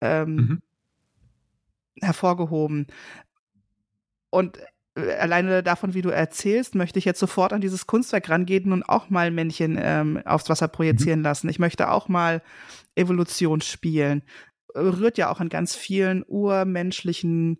[0.00, 0.62] ähm, mhm.
[2.00, 2.86] hervorgehoben.
[4.30, 4.58] Und
[4.94, 9.10] alleine davon, wie du erzählst, möchte ich jetzt sofort an dieses Kunstwerk rangehen und auch
[9.10, 11.24] mal Männchen ähm, aufs Wasser projizieren mhm.
[11.24, 11.48] lassen.
[11.48, 12.42] Ich möchte auch mal
[12.94, 14.22] Evolution spielen.
[14.74, 17.58] Rührt ja auch an ganz vielen urmenschlichen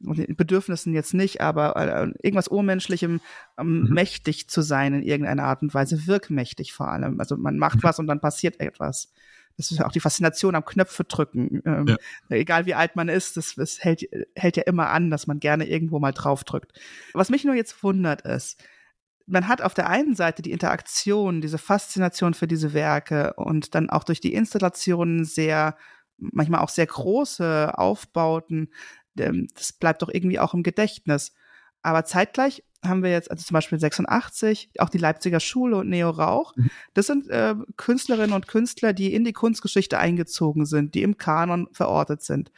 [0.00, 3.20] Bedürfnissen jetzt nicht, aber äh, irgendwas Urmenschlichem
[3.58, 3.92] ähm, mhm.
[3.92, 7.20] mächtig zu sein in irgendeiner Art und Weise, wirkmächtig vor allem.
[7.20, 7.82] Also man macht mhm.
[7.82, 9.12] was und dann passiert etwas.
[9.60, 11.62] Das ist ja auch die Faszination am Knöpfe drücken.
[11.64, 11.96] Ähm, ja.
[12.28, 15.68] Egal wie alt man ist, das, das hält, hält ja immer an, dass man gerne
[15.68, 16.72] irgendwo mal drauf drückt.
[17.12, 18.62] Was mich nur jetzt wundert ist,
[19.26, 23.90] man hat auf der einen Seite die Interaktion, diese Faszination für diese Werke und dann
[23.90, 25.76] auch durch die Installationen sehr,
[26.16, 28.70] manchmal auch sehr große Aufbauten.
[29.18, 31.32] Ähm, das bleibt doch irgendwie auch im Gedächtnis.
[31.82, 36.10] Aber zeitgleich haben wir jetzt, also zum Beispiel 86, auch die Leipziger Schule und Neo
[36.10, 36.54] Rauch.
[36.56, 36.70] Mhm.
[36.94, 41.68] Das sind äh, Künstlerinnen und Künstler, die in die Kunstgeschichte eingezogen sind, die im Kanon
[41.72, 42.50] verortet sind.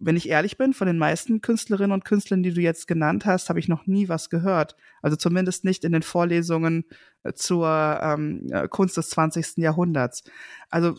[0.00, 3.48] Wenn ich ehrlich bin, von den meisten Künstlerinnen und Künstlern, die du jetzt genannt hast,
[3.48, 4.76] habe ich noch nie was gehört.
[5.02, 6.84] Also zumindest nicht in den Vorlesungen
[7.24, 9.56] äh, zur ähm, äh, Kunst des 20.
[9.56, 10.22] Jahrhunderts.
[10.70, 10.94] Also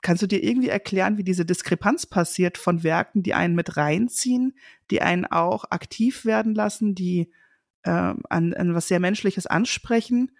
[0.00, 4.54] kannst du dir irgendwie erklären, wie diese Diskrepanz passiert von Werken, die einen mit reinziehen,
[4.90, 7.32] die einen auch aktiv werden lassen, die
[7.82, 10.30] äh, an, an was sehr Menschliches ansprechen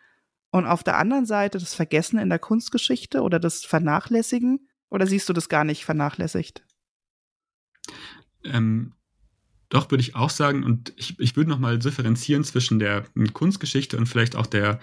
[0.51, 4.69] und auf der anderen Seite das Vergessen in der Kunstgeschichte oder das Vernachlässigen?
[4.89, 6.65] Oder siehst du das gar nicht vernachlässigt?
[8.45, 8.93] Ähm,
[9.69, 10.65] doch, würde ich auch sagen.
[10.65, 14.79] Und ich, ich würde nochmal differenzieren zwischen der Kunstgeschichte und vielleicht auch der,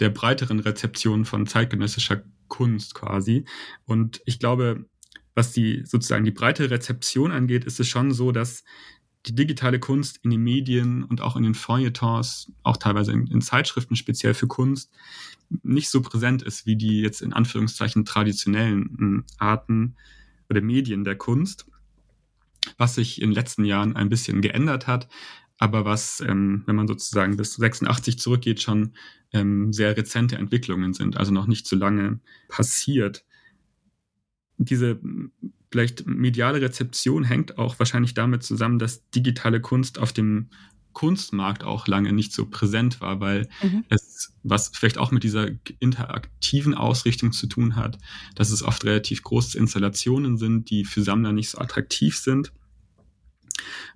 [0.00, 3.44] der breiteren Rezeption von zeitgenössischer Kunst quasi.
[3.84, 4.86] Und ich glaube,
[5.34, 8.64] was die sozusagen die breite Rezeption angeht, ist es schon so, dass
[9.26, 13.40] die digitale Kunst in den Medien und auch in den Feuilletons, auch teilweise in, in,
[13.40, 14.92] Zeitschriften speziell für Kunst,
[15.62, 19.96] nicht so präsent ist wie die jetzt in Anführungszeichen traditionellen hm, Arten
[20.50, 21.66] oder Medien der Kunst,
[22.78, 25.08] was sich in den letzten Jahren ein bisschen geändert hat,
[25.58, 28.94] aber was, ähm, wenn man sozusagen bis 86 zurückgeht, schon
[29.32, 33.24] ähm, sehr rezente Entwicklungen sind, also noch nicht so lange passiert.
[34.56, 35.00] Diese
[35.70, 40.50] vielleicht mediale Rezeption hängt auch wahrscheinlich damit zusammen, dass digitale Kunst auf dem
[40.94, 43.84] Kunstmarkt auch lange nicht so präsent war, weil mhm.
[43.88, 45.48] es, was vielleicht auch mit dieser
[45.80, 47.98] interaktiven Ausrichtung zu tun hat,
[48.34, 52.52] dass es oft relativ große Installationen sind, die für Sammler nicht so attraktiv sind.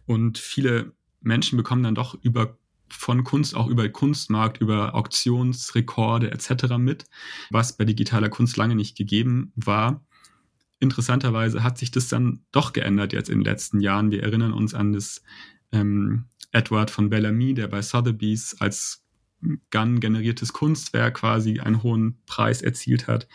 [0.07, 2.59] Und viele Menschen bekommen dann doch über
[2.91, 6.79] von Kunst auch über Kunstmarkt, über Auktionsrekorde etc.
[6.79, 7.05] mit,
[7.51, 10.03] was bei digitaler Kunst lange nicht gegeben war
[10.81, 14.11] interessanterweise hat sich das dann doch geändert jetzt in den letzten Jahren.
[14.11, 15.23] Wir erinnern uns an das
[15.73, 19.05] ähm, Edward von Bellamy, der bei Sotheby's als
[19.71, 23.29] Gun generiertes Kunstwerk quasi einen hohen Preis erzielt hat.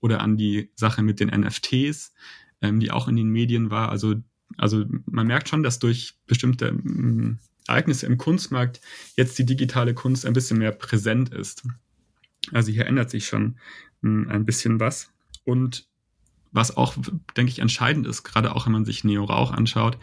[0.00, 2.12] Oder an die Sache mit den NFTs,
[2.60, 3.90] ähm, die auch in den Medien war.
[3.90, 4.16] Also,
[4.56, 8.80] also man merkt schon, dass durch bestimmte ähm, Ereignisse im Kunstmarkt
[9.16, 11.62] jetzt die digitale Kunst ein bisschen mehr präsent ist.
[12.50, 13.58] Also hier ändert sich schon
[14.02, 15.12] ähm, ein bisschen was.
[15.44, 15.86] Und
[16.52, 16.94] was auch,
[17.36, 19.98] denke ich, entscheidend ist, gerade auch wenn man sich Neo Rauch anschaut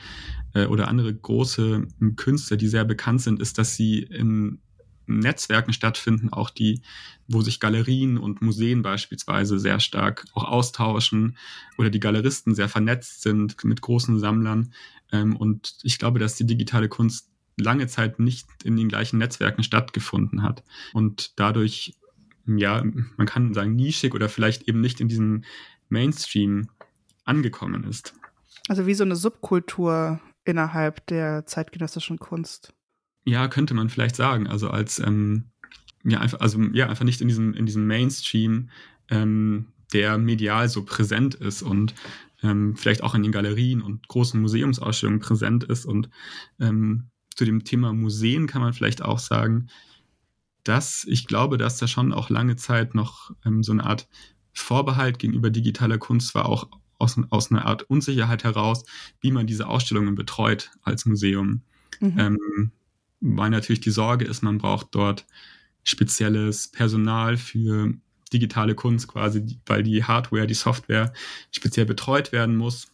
[0.53, 4.59] äh, oder andere große hm, Künstler, die sehr bekannt sind, ist, dass sie in
[5.05, 6.81] Netzwerken stattfinden, auch die,
[7.27, 11.37] wo sich Galerien und Museen beispielsweise sehr stark auch austauschen
[11.77, 14.73] oder die Galeristen sehr vernetzt sind mit großen Sammlern.
[15.11, 19.63] Ähm, und ich glaube, dass die digitale Kunst lange Zeit nicht in den gleichen Netzwerken
[19.63, 21.93] stattgefunden hat und dadurch
[22.57, 22.83] ja,
[23.17, 25.43] man kann sagen nischig oder vielleicht eben nicht in diesem
[25.89, 26.69] Mainstream
[27.25, 28.13] angekommen ist.
[28.67, 32.73] Also wie so eine Subkultur innerhalb der zeitgenössischen Kunst.
[33.25, 34.47] Ja, könnte man vielleicht sagen.
[34.47, 35.51] Also als ähm,
[36.03, 38.69] ja einfach, also ja einfach nicht in diesem in diesem Mainstream,
[39.09, 41.93] ähm, der medial so präsent ist und
[42.43, 45.85] ähm, vielleicht auch in den Galerien und großen Museumsausstellungen präsent ist.
[45.85, 46.09] Und
[46.59, 49.67] ähm, zu dem Thema Museen kann man vielleicht auch sagen,
[50.63, 54.07] dass ich glaube, dass da schon auch lange Zeit noch ähm, so eine Art
[54.61, 56.67] Vorbehalt gegenüber digitaler Kunst war auch
[56.97, 58.83] aus, aus einer Art Unsicherheit heraus,
[59.21, 61.61] wie man diese Ausstellungen betreut als Museum.
[61.99, 62.19] Mhm.
[62.19, 62.71] Ähm,
[63.21, 65.25] weil natürlich die Sorge ist, man braucht dort
[65.83, 67.93] spezielles Personal für
[68.31, 71.13] digitale Kunst quasi, weil die Hardware, die Software
[71.51, 72.91] speziell betreut werden muss,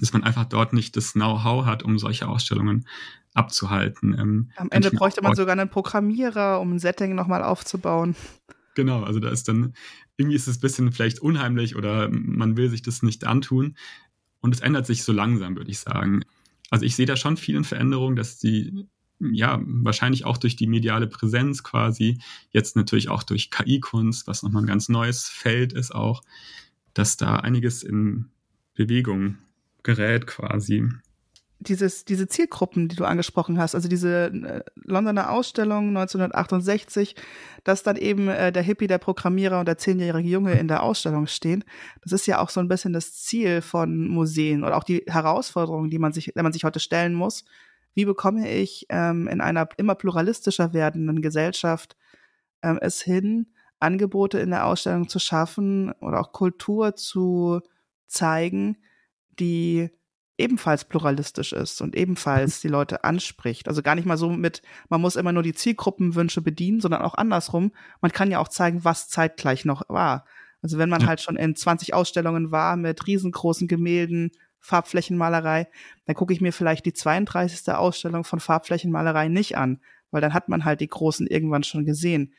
[0.00, 2.86] dass man einfach dort nicht das Know-how hat, um solche Ausstellungen
[3.34, 4.16] abzuhalten.
[4.18, 8.16] Ähm, Am Ende bräuchte man sogar einen Programmierer, um ein Setting nochmal aufzubauen.
[8.74, 9.74] Genau, also da ist dann,
[10.16, 13.76] irgendwie ist es ein bisschen vielleicht unheimlich oder man will sich das nicht antun.
[14.40, 16.24] Und es ändert sich so langsam, würde ich sagen.
[16.70, 18.86] Also ich sehe da schon vielen Veränderungen, dass die,
[19.18, 24.62] ja, wahrscheinlich auch durch die mediale Präsenz quasi, jetzt natürlich auch durch KI-Kunst, was nochmal
[24.62, 26.22] ein ganz neues Feld ist auch,
[26.94, 28.30] dass da einiges in
[28.74, 29.38] Bewegung
[29.82, 30.88] gerät quasi.
[31.60, 37.14] Dieses, diese Zielgruppen, die du angesprochen hast, also diese äh, Londoner Ausstellung 1968,
[37.64, 41.26] dass dann eben äh, der Hippie, der Programmierer und der zehnjährige Junge in der Ausstellung
[41.26, 41.64] stehen,
[42.02, 45.90] das ist ja auch so ein bisschen das Ziel von Museen oder auch die Herausforderung,
[45.90, 47.44] die man sich, der man sich heute stellen muss.
[47.94, 51.96] Wie bekomme ich ähm, in einer immer pluralistischer werdenden Gesellschaft
[52.62, 53.48] ähm, es hin,
[53.80, 57.60] Angebote in der Ausstellung zu schaffen oder auch Kultur zu
[58.06, 58.78] zeigen,
[59.38, 59.90] die
[60.40, 63.68] ebenfalls pluralistisch ist und ebenfalls die Leute anspricht.
[63.68, 67.14] Also gar nicht mal so mit, man muss immer nur die Zielgruppenwünsche bedienen, sondern auch
[67.14, 67.72] andersrum.
[68.00, 70.24] Man kann ja auch zeigen, was zeitgleich noch war.
[70.62, 75.68] Also wenn man halt schon in 20 Ausstellungen war mit riesengroßen Gemälden, Farbflächenmalerei,
[76.04, 77.72] dann gucke ich mir vielleicht die 32.
[77.72, 82.34] Ausstellung von Farbflächenmalerei nicht an, weil dann hat man halt die großen irgendwann schon gesehen.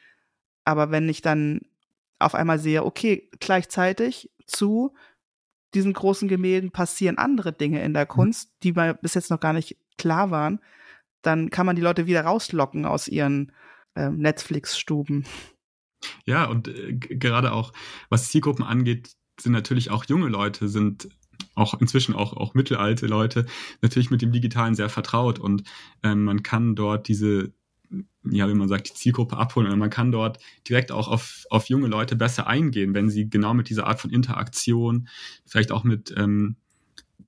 [0.65, 1.61] Aber wenn ich dann
[2.19, 4.93] auf einmal sehe, okay, gleichzeitig zu
[5.73, 8.09] diesen großen Gemälden passieren andere Dinge in der mhm.
[8.09, 10.59] Kunst, die mir bis jetzt noch gar nicht klar waren,
[11.21, 13.51] dann kann man die Leute wieder rauslocken aus ihren
[13.95, 15.25] äh, Netflix-Stuben.
[16.25, 17.73] Ja, und äh, gerade auch,
[18.09, 21.09] was Zielgruppen angeht, sind natürlich auch junge Leute, sind
[21.55, 23.45] auch inzwischen auch, auch mittelalte Leute
[23.81, 25.63] natürlich mit dem Digitalen sehr vertraut und
[26.03, 27.53] ähm, man kann dort diese
[28.23, 29.71] ja, wie man sagt, die Zielgruppe abholen.
[29.71, 33.53] Und man kann dort direkt auch auf, auf junge Leute besser eingehen, wenn sie genau
[33.53, 35.07] mit dieser Art von Interaktion,
[35.45, 36.55] vielleicht auch mit ähm,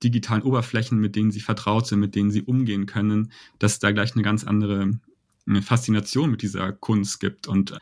[0.02, 4.14] digitalen Oberflächen, mit denen sie vertraut sind, mit denen sie umgehen können, dass da gleich
[4.14, 4.98] eine ganz andere
[5.46, 7.78] eine Faszination mit dieser Kunst gibt und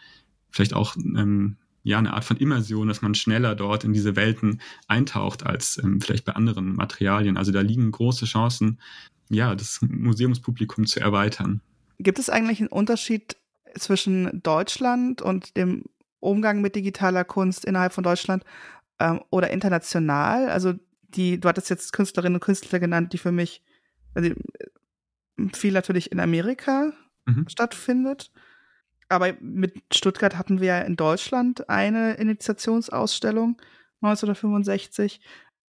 [0.51, 4.61] vielleicht auch ähm, ja eine Art von Immersion, dass man schneller dort in diese Welten
[4.89, 7.37] eintaucht als ähm, vielleicht bei anderen Materialien.
[7.37, 8.81] Also da liegen große Chancen,
[9.31, 11.61] ja, das Museumspublikum zu erweitern.
[12.03, 13.37] Gibt es eigentlich einen Unterschied
[13.77, 15.85] zwischen Deutschland und dem
[16.21, 18.45] Umgang mit digitaler Kunst innerhalb von Deutschland
[18.99, 20.49] ähm, oder international?
[20.49, 23.63] Also die, du hattest jetzt Künstlerinnen und Künstler genannt, die für mich,
[24.15, 24.31] also
[25.53, 26.93] viel natürlich in Amerika
[27.27, 27.49] mhm.
[27.49, 28.31] stattfindet.
[29.09, 33.61] Aber mit Stuttgart hatten wir ja in Deutschland eine Initiationsausstellung
[34.01, 35.21] 1965.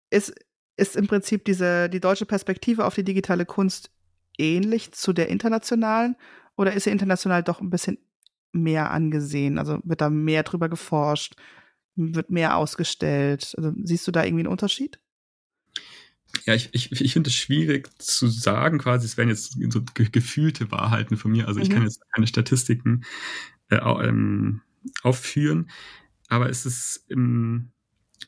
[0.10, 0.34] Ist,
[0.78, 3.92] ist im Prinzip diese, die deutsche Perspektive auf die digitale Kunst
[4.38, 6.16] ähnlich zu der internationalen
[6.56, 7.98] oder ist sie international doch ein bisschen
[8.52, 9.58] mehr angesehen?
[9.58, 11.36] Also wird da mehr drüber geforscht,
[11.96, 13.54] wird mehr ausgestellt?
[13.58, 15.00] Also siehst du da irgendwie einen Unterschied?
[16.46, 20.72] Ja, ich, ich, ich finde es schwierig zu sagen, quasi, es wären jetzt so gefühlte
[20.72, 21.48] Wahrheiten von mir.
[21.48, 21.74] Also ich mhm.
[21.74, 23.06] kann jetzt keine Statistiken
[23.70, 24.62] äh, ähm,
[25.02, 25.70] aufführen,
[26.28, 27.72] aber es ist im,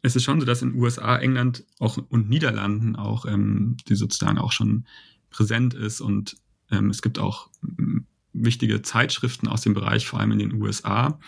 [0.01, 4.37] es ist schon so, dass in USA, England auch und Niederlanden auch, ähm, die sozusagen
[4.37, 4.87] auch schon
[5.29, 6.37] präsent ist und
[6.71, 11.19] ähm, es gibt auch ähm, wichtige Zeitschriften aus dem Bereich, vor allem in den USA.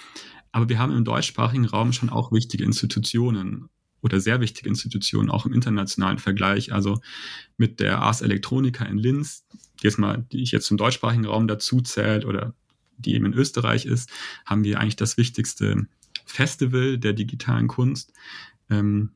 [0.51, 3.69] Aber wir haben im deutschsprachigen Raum schon auch wichtige Institutionen
[4.01, 6.73] oder sehr wichtige Institutionen, auch im internationalen Vergleich.
[6.73, 7.01] Also
[7.57, 9.45] mit der Ars Electronica in Linz,
[9.81, 12.53] die, jetzt mal, die ich jetzt zum deutschsprachigen Raum dazu zählt oder
[12.97, 14.09] die eben in Österreich ist,
[14.45, 15.87] haben wir eigentlich das wichtigste
[16.25, 18.13] Festival der digitalen Kunst,
[18.69, 19.11] ähm,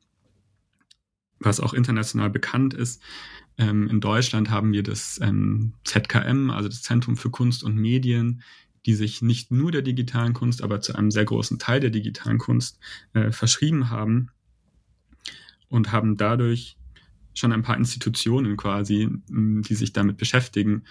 [1.38, 3.02] was auch international bekannt ist.
[3.56, 8.42] Ähm, in Deutschland haben wir das ähm, ZKM, also das Zentrum für Kunst und Medien,
[8.86, 12.38] die sich nicht nur der digitalen Kunst, aber zu einem sehr großen Teil der digitalen
[12.38, 12.78] Kunst
[13.12, 14.30] äh, verschrieben haben
[15.68, 16.76] und haben dadurch
[17.32, 20.84] schon ein paar Institutionen quasi, die sich damit beschäftigen.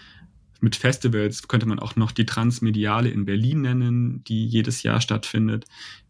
[0.60, 5.66] Mit Festivals könnte man auch noch die Transmediale in Berlin nennen, die jedes Jahr stattfindet,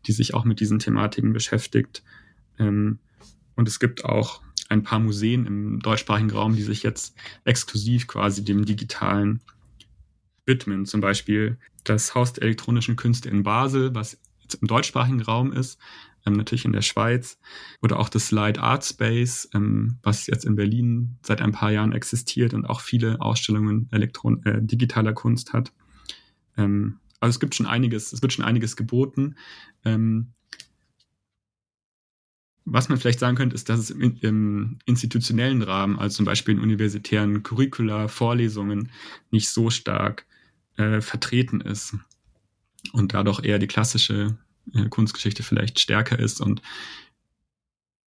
[0.05, 2.03] die sich auch mit diesen Thematiken beschäftigt.
[2.59, 2.99] Ähm,
[3.55, 8.43] und es gibt auch ein paar Museen im deutschsprachigen Raum, die sich jetzt exklusiv quasi
[8.43, 9.41] dem Digitalen
[10.45, 10.86] widmen.
[10.86, 15.80] Zum Beispiel das Haus der elektronischen Künste in Basel, was jetzt im deutschsprachigen Raum ist,
[16.26, 17.39] ähm, natürlich in der Schweiz.
[17.82, 21.91] Oder auch das Light Art Space, ähm, was jetzt in Berlin seit ein paar Jahren
[21.91, 25.73] existiert und auch viele Ausstellungen Elektron äh, digitaler Kunst hat.
[26.58, 29.36] Ähm, also es gibt schon einiges, es wird schon einiges geboten.
[29.86, 30.34] Ähm,
[32.65, 36.56] was man vielleicht sagen könnte, ist, dass es im, im, institutionellen Rahmen, also zum Beispiel
[36.56, 38.91] in universitären Curricula, Vorlesungen,
[39.32, 40.26] nicht so stark
[40.78, 41.95] äh, vertreten ist
[42.93, 44.38] und dadurch eher die klassische
[44.73, 46.62] äh, Kunstgeschichte vielleicht stärker ist und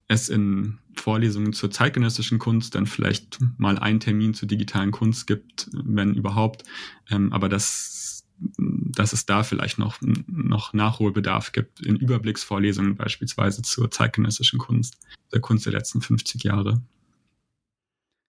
[0.09, 5.69] es in Vorlesungen zur zeitgenössischen Kunst dann vielleicht mal einen Termin zur digitalen Kunst gibt,
[5.73, 6.65] wenn überhaupt,
[7.11, 13.91] ähm, aber das dass es da vielleicht noch, noch Nachholbedarf gibt in Überblicksvorlesungen beispielsweise zur
[13.91, 14.99] zeitgenössischen Kunst,
[15.33, 16.83] der Kunst der letzten 50 Jahre.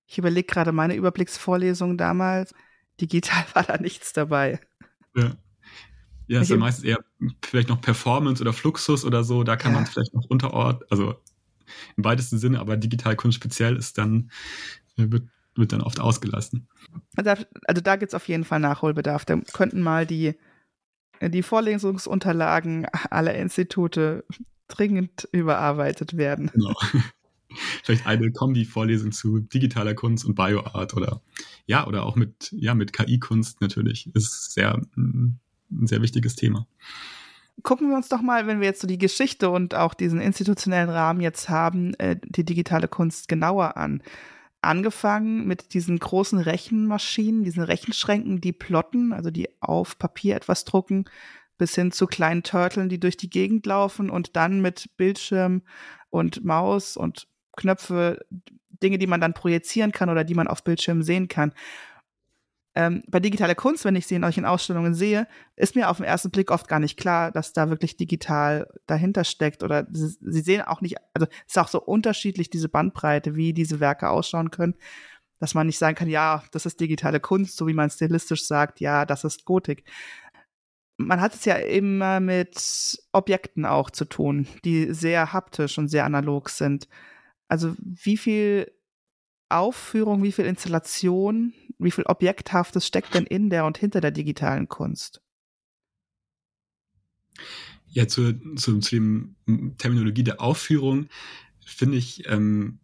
[0.08, 2.54] Ich überlege gerade meine Überblicksvorlesung damals.
[3.02, 4.60] Digital war da nichts dabei.
[5.16, 5.36] Ja.
[6.30, 7.00] Ja, es ist ja meistens eher
[7.42, 9.80] vielleicht noch Performance oder Fluxus oder so, da kann ja.
[9.80, 11.16] man vielleicht noch unterort, also
[11.96, 14.30] im weitesten Sinne, aber Digitalkunst speziell ist dann,
[14.98, 16.68] wird wird dann oft ausgelassen.
[17.16, 19.26] Also, also da gibt es auf jeden Fall Nachholbedarf.
[19.26, 20.36] Da könnten mal die,
[21.22, 24.24] die Vorlesungsunterlagen aller Institute
[24.68, 26.52] dringend überarbeitet werden.
[26.54, 26.76] Genau.
[27.84, 31.22] Vielleicht eine Kombi-Vorlesung zu digitaler Kunst und Bioart oder
[31.66, 34.14] ja, oder auch mit, ja, mit KI-Kunst natürlich.
[34.14, 35.38] Ist sehr, mm,
[35.72, 36.68] ein sehr wichtiges Thema.
[37.64, 40.90] Gucken wir uns doch mal, wenn wir jetzt so die Geschichte und auch diesen institutionellen
[40.90, 44.04] Rahmen jetzt haben, äh, die digitale Kunst genauer an.
[44.62, 51.06] Angefangen mit diesen großen Rechenmaschinen, diesen Rechenschränken, die plotten, also die auf Papier etwas drucken,
[51.58, 55.64] bis hin zu kleinen Turteln, die durch die Gegend laufen und dann mit Bildschirm
[56.10, 58.26] und Maus und Knöpfe,
[58.84, 61.54] Dinge, die man dann projizieren kann oder die man auf Bildschirmen sehen kann.
[62.78, 65.98] Ähm, bei digitaler Kunst, wenn ich sie in euch in Ausstellungen sehe, ist mir auf
[65.98, 69.64] den ersten Blick oft gar nicht klar, dass da wirklich digital dahinter steckt.
[69.64, 73.52] Oder sie, sie sehen auch nicht, also es ist auch so unterschiedlich, diese Bandbreite, wie
[73.52, 74.76] diese Werke ausschauen können,
[75.40, 78.80] dass man nicht sagen kann, ja, das ist digitale Kunst, so wie man stilistisch sagt,
[78.80, 79.84] ja, das ist Gotik
[80.98, 86.06] man hat es ja immer mit Objekten auch zu tun, die sehr haptisch und sehr
[86.06, 86.88] analog sind.
[87.48, 88.72] Also wie viel
[89.50, 94.68] Aufführung, wie viel Installation, wie viel Objekthaftes steckt denn in der und hinter der digitalen
[94.68, 95.22] Kunst?
[97.88, 99.36] Ja, zu, zu, zu dem
[99.78, 101.08] Terminologie der Aufführung
[101.66, 102.80] finde ich ähm,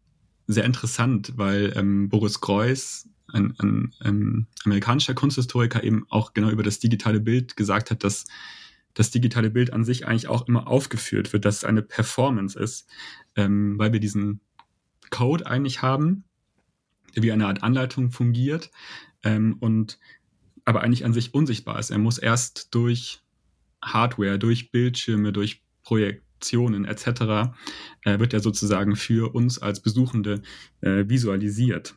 [0.47, 6.63] sehr interessant, weil ähm, Boris Greuß ein, ein, ein amerikanischer Kunsthistoriker eben auch genau über
[6.63, 8.25] das digitale Bild gesagt hat, dass
[8.93, 12.87] das digitale Bild an sich eigentlich auch immer aufgeführt wird, dass es eine Performance ist,
[13.35, 14.41] ähm, weil wir diesen
[15.09, 16.25] Code eigentlich haben,
[17.15, 18.71] wie eine Art Anleitung fungiert
[19.23, 19.99] ähm, und
[20.65, 21.91] aber eigentlich an sich unsichtbar ist.
[21.91, 23.21] Er muss erst durch
[23.83, 27.53] Hardware, durch Bildschirme, durch Projektionen etc.
[28.03, 30.41] Äh, wird er sozusagen für uns als Besuchende
[30.81, 31.95] äh, visualisiert.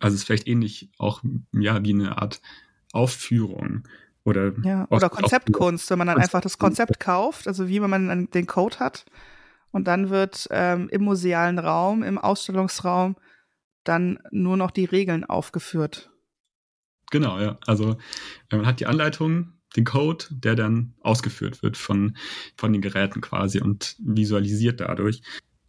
[0.00, 1.22] Also es ist vielleicht ähnlich auch
[1.52, 2.40] ja wie eine Art
[2.92, 3.86] Aufführung
[4.24, 8.46] oder ja, oder Konzeptkunst, wenn man dann einfach das Konzept kauft, also wie man den
[8.46, 9.04] Code hat
[9.72, 13.16] und dann wird ähm, im musealen Raum, im Ausstellungsraum
[13.84, 16.10] dann nur noch die Regeln aufgeführt.
[17.10, 17.58] Genau, ja.
[17.66, 17.96] Also
[18.50, 22.16] man hat die Anleitung, den Code, der dann ausgeführt wird von,
[22.56, 25.22] von den Geräten quasi und visualisiert dadurch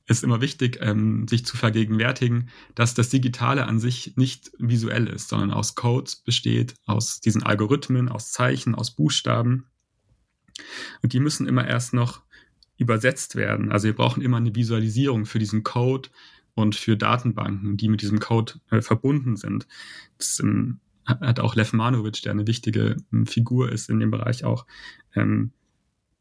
[0.05, 5.29] ist immer wichtig, ähm, sich zu vergegenwärtigen, dass das Digitale an sich nicht visuell ist,
[5.29, 9.65] sondern aus Codes besteht, aus diesen Algorithmen, aus Zeichen, aus Buchstaben.
[11.01, 12.21] Und die müssen immer erst noch
[12.77, 13.71] übersetzt werden.
[13.71, 16.09] Also wir brauchen immer eine Visualisierung für diesen Code
[16.55, 19.67] und für Datenbanken, die mit diesem Code äh, verbunden sind.
[20.17, 24.43] Das ähm, hat auch Lev Manovic, der eine wichtige ähm, Figur ist in dem Bereich
[24.43, 24.65] auch,
[25.15, 25.51] ähm,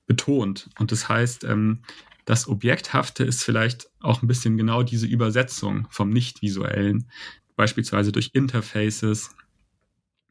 [0.06, 0.70] betont.
[0.78, 1.80] Und das heißt, ähm,
[2.24, 7.08] das Objekthafte ist vielleicht auch ein bisschen genau diese Übersetzung vom Nicht-Visuellen,
[7.56, 9.34] beispielsweise durch Interfaces,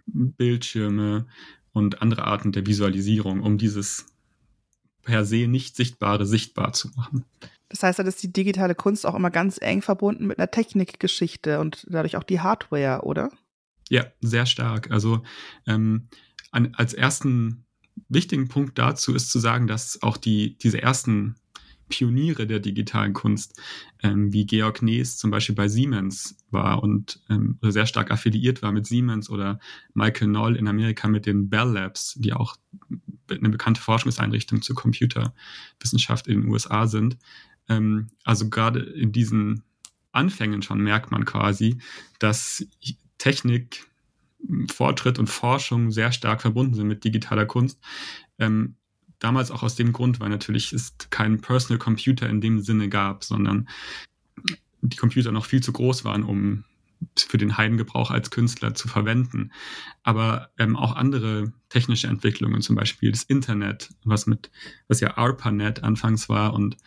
[0.06, 1.28] Bildschirme
[1.74, 4.08] und andere Arten der Visualisierung, um dieses
[5.04, 7.26] per se nicht Sichtbare sichtbar zu machen.
[7.72, 11.60] Das heißt, da ist die digitale Kunst auch immer ganz eng verbunden mit einer Technikgeschichte
[11.60, 13.32] und dadurch auch die Hardware, oder?
[13.90, 14.92] Ja, sehr stark.
[14.92, 15.24] Also
[15.66, 16.10] ähm,
[16.52, 17.66] an, als ersten
[18.10, 21.36] wichtigen Punkt dazu ist zu sagen, dass auch die, diese ersten
[21.92, 23.62] Pioniere der digitalen Kunst,
[24.02, 28.72] ähm, wie Georg Nees zum Beispiel bei Siemens war und ähm, sehr stark affiliiert war
[28.72, 29.60] mit Siemens oder
[29.94, 32.56] Michael Noll in Amerika mit den Bell Labs, die auch
[33.30, 37.18] eine bekannte Forschungseinrichtung zur Computerwissenschaft in den USA sind.
[37.72, 39.64] Ähm, also gerade in diesen
[40.12, 41.78] Anfängen schon merkt man quasi,
[42.20, 42.66] dass
[43.18, 43.88] Technik,
[44.72, 47.80] Fortschritt und Forschung sehr stark verbunden sind mit digitaler Kunst.
[48.40, 48.76] Ähm,
[49.22, 53.24] Damals auch aus dem Grund, weil natürlich es keinen Personal Computer in dem Sinne gab,
[53.24, 53.70] sondern
[54.82, 56.64] die Computer noch viel zu groß waren, um
[57.16, 59.52] für den Heimgebrauch als Künstler zu verwenden.
[60.02, 64.50] Aber ähm, auch andere technische Entwicklungen, zum Beispiel das Internet, was mit,
[64.88, 66.78] was ja ARPANET anfangs war und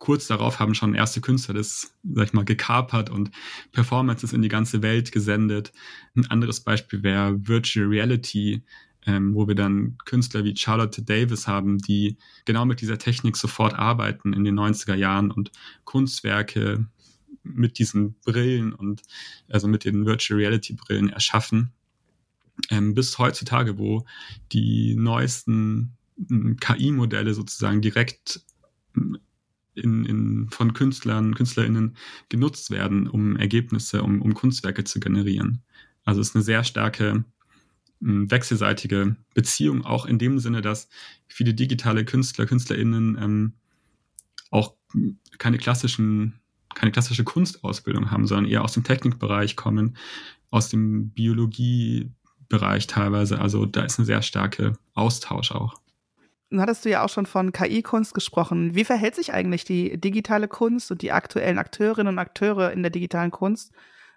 [0.00, 3.30] kurz darauf haben schon erste Künstler das, sag ich mal, gekapert und
[3.70, 5.72] Performances in die ganze Welt gesendet.
[6.16, 8.64] Ein anderes Beispiel wäre Virtual Reality,
[9.06, 13.74] ähm, wo wir dann Künstler wie Charlotte Davis haben, die genau mit dieser Technik sofort
[13.74, 15.52] arbeiten in den 90er Jahren und
[15.84, 16.86] Kunstwerke
[17.42, 19.02] mit diesen Brillen und
[19.48, 21.72] also mit den Virtual Reality Brillen erschaffen.
[22.70, 24.06] Ähm, bis heutzutage, wo
[24.52, 25.96] die neuesten
[26.28, 28.40] hm, KI-Modelle sozusagen direkt
[29.74, 31.96] in, in, von Künstlern, KünstlerInnen
[32.28, 35.62] genutzt werden, um Ergebnisse, um, um Kunstwerke zu generieren.
[36.04, 37.24] Also es ist eine sehr starke
[38.00, 40.88] wechselseitige Beziehung, auch in dem Sinne, dass
[41.28, 43.52] viele digitale Künstler, KünstlerInnen ähm,
[44.50, 44.74] auch
[45.38, 46.40] keine klassischen,
[46.74, 49.96] keine klassische Kunstausbildung haben, sondern eher aus dem Technikbereich kommen,
[50.50, 53.38] aus dem Biologiebereich teilweise.
[53.38, 55.80] Also da ist ein sehr starker Austausch auch.
[56.50, 58.74] Nun hattest du ja auch schon von KI-Kunst gesprochen.
[58.74, 62.90] Wie verhält sich eigentlich die digitale Kunst und die aktuellen Akteurinnen und Akteure in der
[62.90, 63.72] digitalen Kunst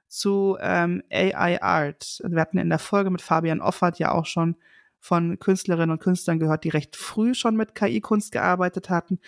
[0.08, 2.22] zu ähm, AI Art?
[2.26, 4.56] Wir hatten in der Folge mit Fabian Offert ja auch schon
[5.00, 9.20] von Künstlerinnen und Künstlern gehört, die recht früh schon mit KI-Kunst gearbeitet hatten.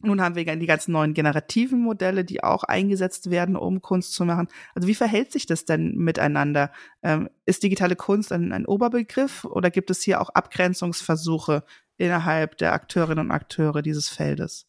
[0.00, 4.24] Nun haben wir die ganzen neuen generativen Modelle, die auch eingesetzt werden, um Kunst zu
[4.24, 4.48] machen.
[4.74, 6.72] Also wie verhält sich das denn miteinander?
[7.02, 11.64] Ähm, ist digitale Kunst ein, ein, Oberbegriff oder gibt es hier auch Abgrenzungsversuche
[11.98, 14.66] innerhalb der Akteurinnen und Akteure dieses Feldes?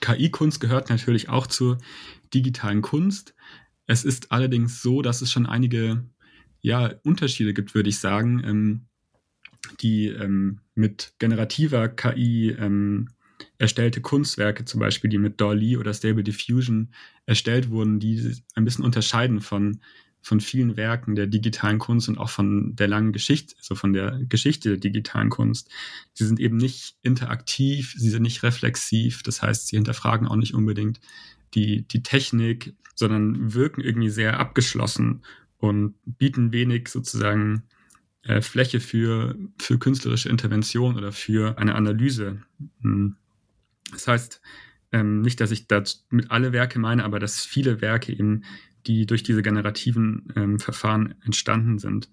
[0.00, 1.78] KI-Kunst gehört natürlich auch zur
[2.34, 3.34] digitalen Kunst.
[3.86, 6.04] Es ist allerdings so, dass es schon einige
[6.60, 8.86] ja, Unterschiede gibt, würde ich sagen, ähm,
[9.80, 13.08] die ähm, mit generativer KI ähm,
[13.58, 16.92] erstellte Kunstwerke, zum Beispiel die mit Dolly oder Stable Diffusion
[17.26, 19.80] erstellt wurden, die ein bisschen unterscheiden von,
[20.20, 24.20] von vielen Werken der digitalen Kunst und auch von der langen Geschichte, also von der
[24.28, 25.70] Geschichte der digitalen Kunst.
[26.12, 30.54] Sie sind eben nicht interaktiv, sie sind nicht reflexiv, das heißt, sie hinterfragen auch nicht
[30.54, 31.00] unbedingt
[31.54, 35.22] die, die Technik, sondern wirken irgendwie sehr abgeschlossen
[35.58, 37.62] und bieten wenig sozusagen
[38.22, 42.42] äh, Fläche für, für künstlerische Intervention oder für eine Analyse.
[42.82, 43.16] Hm.
[43.92, 44.40] Das heißt,
[44.92, 48.44] ähm, nicht, dass ich da mit alle Werke meine, aber dass viele Werke eben,
[48.86, 52.10] die durch diese generativen ähm, Verfahren entstanden sind,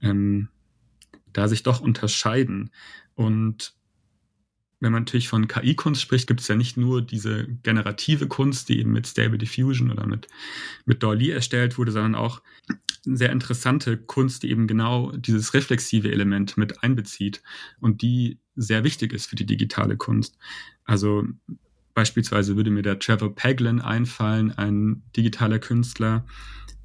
[0.00, 0.48] ähm,
[1.32, 2.70] da sich doch unterscheiden.
[3.14, 3.74] Und
[4.80, 8.78] wenn man natürlich von KI-Kunst spricht, gibt es ja nicht nur diese generative Kunst, die
[8.78, 10.28] eben mit Stable Diffusion oder mit,
[10.84, 12.42] mit Dolly erstellt wurde, sondern auch
[13.04, 17.42] sehr interessante Kunst, die eben genau dieses reflexive Element mit einbezieht
[17.80, 20.36] und die sehr wichtig ist für die digitale Kunst.
[20.84, 21.24] Also
[21.96, 26.26] beispielsweise würde mir der Trevor Paglin einfallen, ein digitaler Künstler,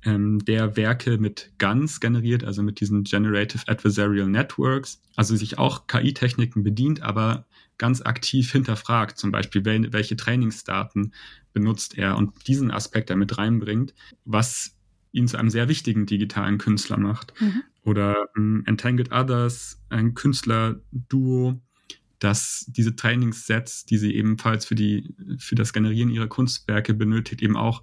[0.03, 5.85] ähm, der Werke mit GANs generiert, also mit diesen Generative Adversarial Networks, also sich auch
[5.87, 7.45] KI-Techniken bedient, aber
[7.77, 11.13] ganz aktiv hinterfragt, zum Beispiel, welche Trainingsdaten
[11.51, 13.93] benutzt er und diesen Aspekt damit reinbringt,
[14.23, 14.77] was
[15.11, 17.33] ihn zu einem sehr wichtigen digitalen Künstler macht.
[17.41, 17.63] Mhm.
[17.83, 21.59] Oder ähm, Entangled Others, ein Künstler-Duo,
[22.21, 27.57] das diese Trainingssets, die sie ebenfalls für, die, für das Generieren ihrer Kunstwerke benötigt, eben
[27.57, 27.81] auch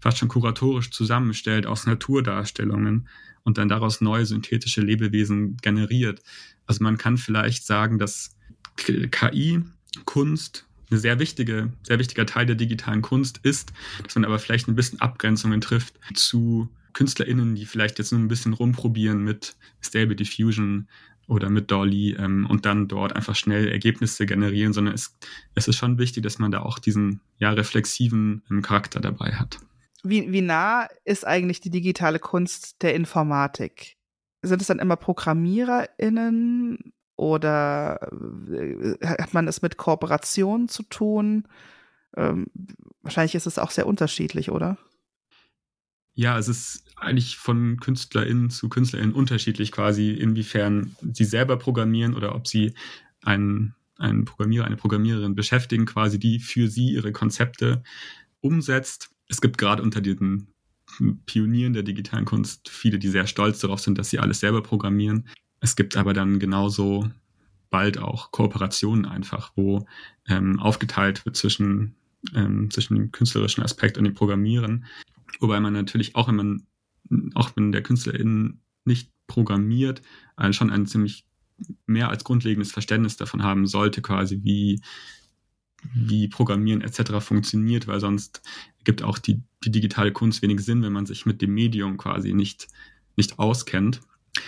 [0.00, 3.08] fast schon kuratorisch zusammenstellt aus Naturdarstellungen
[3.44, 6.20] und dann daraus neue synthetische Lebewesen generiert.
[6.66, 8.36] Also man kann vielleicht sagen, dass
[8.76, 9.62] KI,
[10.04, 13.72] Kunst, eine sehr wichtige, sehr wichtiger Teil der digitalen Kunst ist,
[14.02, 18.28] dass man aber vielleicht ein bisschen Abgrenzungen trifft zu KünstlerInnen, die vielleicht jetzt nur ein
[18.28, 20.88] bisschen rumprobieren mit Stable Diffusion
[21.28, 25.16] oder mit Dolly ähm, und dann dort einfach schnell Ergebnisse generieren, sondern es,
[25.54, 29.58] es ist schon wichtig, dass man da auch diesen ja reflexiven ähm, Charakter dabei hat.
[30.02, 33.96] Wie, wie nah ist eigentlich die digitale Kunst der Informatik?
[34.42, 38.08] Sind es dann immer ProgrammiererInnen oder
[38.50, 41.48] äh, hat man es mit Kooperationen zu tun?
[42.16, 42.46] Ähm,
[43.02, 44.78] wahrscheinlich ist es auch sehr unterschiedlich, oder?
[46.18, 52.34] Ja, es ist eigentlich von KünstlerInnen zu KünstlerInnen unterschiedlich quasi, inwiefern sie selber programmieren oder
[52.34, 52.72] ob sie
[53.22, 57.82] einen, einen Programmierer, eine Programmiererin beschäftigen, quasi, die für sie ihre Konzepte
[58.40, 59.10] umsetzt.
[59.28, 60.54] Es gibt gerade unter diesen
[61.26, 65.28] Pionieren der digitalen Kunst viele, die sehr stolz darauf sind, dass sie alles selber programmieren.
[65.60, 67.10] Es gibt aber dann genauso
[67.68, 69.86] bald auch Kooperationen einfach, wo
[70.28, 71.94] ähm, aufgeteilt wird zwischen,
[72.34, 74.86] ähm, zwischen dem künstlerischen Aspekt und dem Programmieren.
[75.40, 76.66] Wobei man natürlich auch, wenn man,
[77.34, 80.02] auch wenn der KünstlerInnen nicht programmiert,
[80.36, 81.26] äh, schon ein ziemlich
[81.86, 84.80] mehr als grundlegendes Verständnis davon haben sollte, quasi wie,
[85.94, 87.20] wie Programmieren etc.
[87.20, 88.42] funktioniert, weil sonst
[88.84, 92.34] gibt auch die, die digitale Kunst wenig Sinn, wenn man sich mit dem Medium quasi
[92.34, 92.68] nicht,
[93.16, 94.00] nicht auskennt.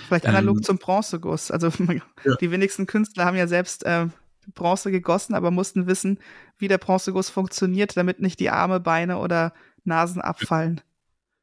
[0.06, 1.50] Vielleicht analog ähm, zum Bronzeguss.
[1.50, 1.68] Also
[2.24, 2.36] ja.
[2.40, 4.06] die wenigsten Künstler haben ja selbst äh,
[4.54, 6.18] Bronze gegossen, aber mussten wissen,
[6.58, 9.52] wie der Bronzeguss funktioniert, damit nicht die Arme, Beine oder
[9.88, 10.80] Nasen abfallen.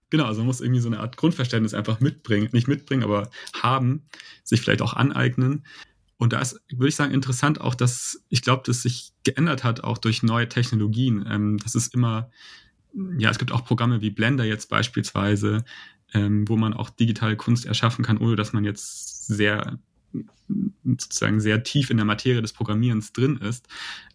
[0.09, 3.29] Genau, also man muss irgendwie so eine Art Grundverständnis einfach mitbringen, nicht mitbringen, aber
[3.61, 4.03] haben,
[4.43, 5.65] sich vielleicht auch aneignen.
[6.17, 9.83] Und da ist, würde ich sagen, interessant auch, dass ich glaube, dass sich geändert hat,
[9.83, 11.25] auch durch neue Technologien.
[11.29, 12.29] Ähm, das ist immer,
[13.17, 15.65] ja, es gibt auch Programme wie Blender jetzt beispielsweise,
[16.13, 19.79] ähm, wo man auch digitale Kunst erschaffen kann, ohne dass man jetzt sehr
[20.83, 23.67] sozusagen sehr tief in der Materie des Programmierens drin ist.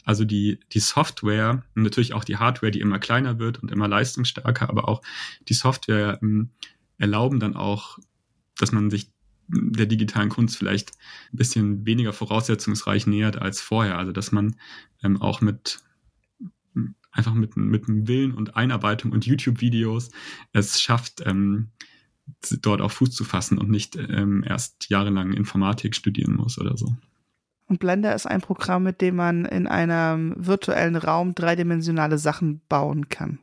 [0.05, 3.89] Also die, die Software, und natürlich auch die Hardware, die immer kleiner wird und immer
[3.89, 5.03] leistungsstärker, aber auch
[5.49, 6.51] die Software ähm,
[6.99, 7.99] erlauben dann auch,
[8.59, 9.11] dass man sich
[9.49, 10.93] der digitalen Kunst vielleicht
[11.33, 13.99] ein bisschen weniger voraussetzungsreich nähert als vorher.
[13.99, 14.57] Also dass man
[15.03, 15.81] ähm, auch mit
[17.13, 20.11] einfach mit, mit dem Willen und Einarbeitung und YouTube-Videos
[20.53, 21.71] es schafft, ähm,
[22.63, 26.95] dort auf Fuß zu fassen und nicht ähm, erst jahrelang Informatik studieren muss oder so.
[27.67, 33.09] Und Blender ist ein Programm, mit dem man in einem virtuellen Raum dreidimensionale Sachen bauen
[33.09, 33.39] kann.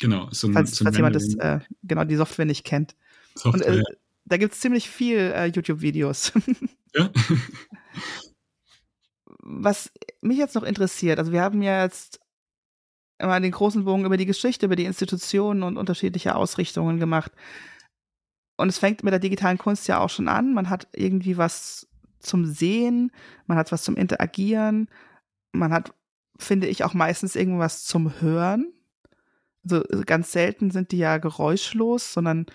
[0.00, 2.94] Genau, so ein, falls, falls jemand das, äh, genau die Software nicht kennt.
[3.34, 3.82] Software, Und äh,
[4.24, 6.32] da gibt es ziemlich viel äh, YouTube-Videos.
[6.94, 7.10] Ja.
[9.38, 9.90] Was
[10.20, 12.20] mich jetzt noch interessiert, also wir haben ja jetzt
[13.18, 17.32] immer den großen Bogen über die Geschichte, über die Institutionen und unterschiedliche Ausrichtungen gemacht.
[18.56, 20.54] Und es fängt mit der digitalen Kunst ja auch schon an.
[20.54, 21.88] Man hat irgendwie was
[22.20, 23.10] zum Sehen,
[23.46, 24.88] man hat was zum Interagieren,
[25.52, 25.92] man hat,
[26.38, 28.72] finde ich, auch meistens irgendwas zum Hören.
[29.64, 32.46] Also ganz selten sind die ja geräuschlos, sondern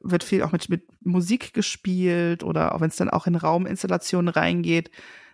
[0.00, 4.28] wird viel auch mit, mit Musik gespielt oder auch wenn es dann auch in Rauminstallationen
[4.28, 4.90] reingeht,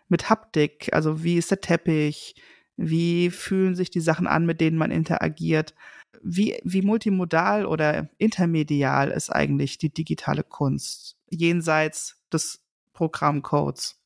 [0.09, 0.91] mit Haptik.
[0.93, 2.35] Also wie ist der Teppich?
[2.77, 5.75] Wie fühlen sich die Sachen an, mit denen man interagiert?
[6.23, 12.63] Wie, wie multimodal oder intermedial ist eigentlich die digitale Kunst jenseits des
[12.93, 13.99] Programmcodes?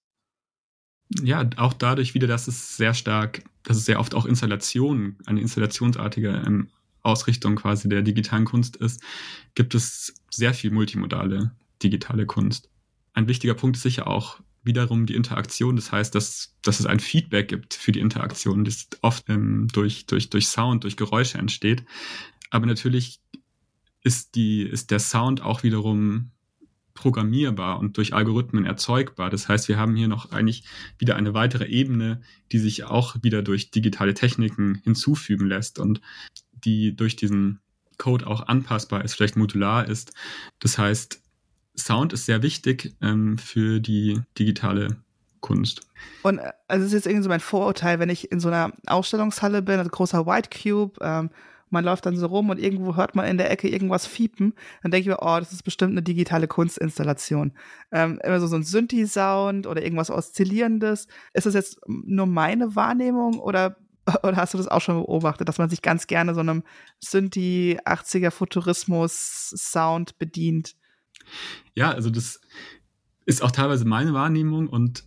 [1.22, 5.40] Ja, auch dadurch wieder, dass es sehr stark, dass es sehr oft auch Installationen, eine
[5.40, 6.70] installationsartige ähm,
[7.02, 9.02] Ausrichtung quasi der digitalen Kunst ist,
[9.54, 12.70] gibt es sehr viel multimodale digitale Kunst.
[13.12, 15.76] Ein wichtiger Punkt ist sicher auch wiederum die Interaktion.
[15.76, 20.06] Das heißt, dass, dass es ein Feedback gibt für die Interaktion, das oft ähm, durch,
[20.06, 21.84] durch, durch Sound, durch Geräusche entsteht.
[22.50, 23.20] Aber natürlich
[24.02, 26.30] ist, die, ist der Sound auch wiederum
[26.94, 29.28] programmierbar und durch Algorithmen erzeugbar.
[29.28, 30.64] Das heißt, wir haben hier noch eigentlich
[30.98, 36.00] wieder eine weitere Ebene, die sich auch wieder durch digitale Techniken hinzufügen lässt und
[36.52, 37.60] die durch diesen
[37.98, 40.12] Code auch anpassbar ist, vielleicht modular ist.
[40.60, 41.23] Das heißt,
[41.76, 44.96] Sound ist sehr wichtig ähm, für die digitale
[45.40, 45.82] Kunst.
[46.22, 48.72] Und äh, also es ist jetzt irgendwie so mein Vorurteil, wenn ich in so einer
[48.86, 51.30] Ausstellungshalle bin, also großer White Cube, ähm,
[51.70, 54.92] man läuft dann so rum und irgendwo hört man in der Ecke irgendwas fiepen, dann
[54.92, 57.52] denke ich mir, oh, das ist bestimmt eine digitale Kunstinstallation.
[57.90, 61.08] Ähm, immer so, so ein Synthi-Sound oder irgendwas Oszillierendes.
[61.32, 63.76] Ist das jetzt nur meine Wahrnehmung oder
[64.22, 66.62] oder hast du das auch schon beobachtet, dass man sich ganz gerne so einem
[67.00, 70.76] Synthi 80er Futurismus Sound bedient?
[71.74, 72.40] Ja, also das
[73.26, 75.04] ist auch teilweise meine Wahrnehmung und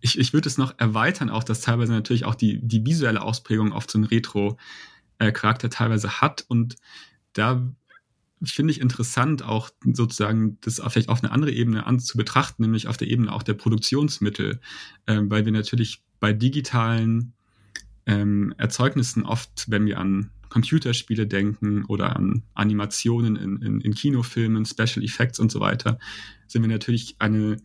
[0.00, 3.72] ich, ich würde es noch erweitern, auch dass teilweise natürlich auch die, die visuelle Ausprägung
[3.72, 6.44] oft so einen Retro-Charakter teilweise hat.
[6.48, 6.76] Und
[7.32, 7.68] da
[8.42, 12.86] finde ich interessant, auch sozusagen das vielleicht auf eine andere Ebene an zu betrachten, nämlich
[12.86, 14.60] auf der Ebene auch der Produktionsmittel,
[15.06, 17.32] äh, weil wir natürlich bei digitalen
[18.06, 24.64] ähm, Erzeugnissen oft, wenn wir an Computerspiele denken oder an Animationen in, in, in Kinofilmen,
[24.64, 25.98] Special Effects und so weiter,
[26.46, 27.56] sind wir natürlich eine,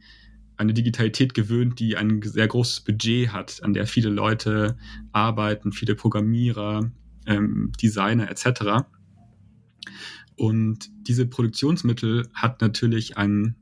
[0.57, 4.77] eine Digitalität gewöhnt, die ein sehr großes Budget hat, an der viele Leute
[5.11, 6.91] arbeiten, viele Programmierer,
[7.25, 8.85] ähm, Designer etc.
[10.35, 13.55] Und diese Produktionsmittel hat natürlich ein,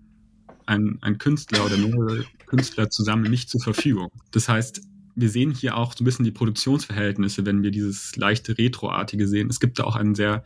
[0.66, 4.10] ein, ein Künstler oder mehrere Künstler zusammen nicht zur Verfügung.
[4.32, 4.82] Das heißt,
[5.16, 9.50] wir sehen hier auch so ein bisschen die Produktionsverhältnisse, wenn wir dieses leichte Retroartige sehen.
[9.50, 10.44] Es gibt da auch einen sehr,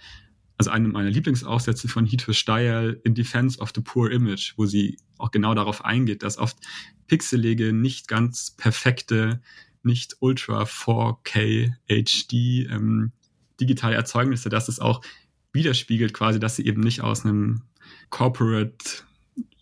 [0.57, 4.97] also einen meiner Lieblingsaufsätze von Hito Steyer in Defense of the Poor Image, wo sie
[5.17, 6.57] auch genau darauf eingeht, dass oft
[7.07, 9.41] pixelige, nicht ganz perfekte,
[9.83, 12.33] nicht ultra 4K HD
[12.71, 13.11] ähm,
[13.59, 15.01] digitale Erzeugnisse, dass es auch
[15.53, 17.61] widerspiegelt quasi, dass sie eben nicht aus einem
[18.09, 19.03] Corporate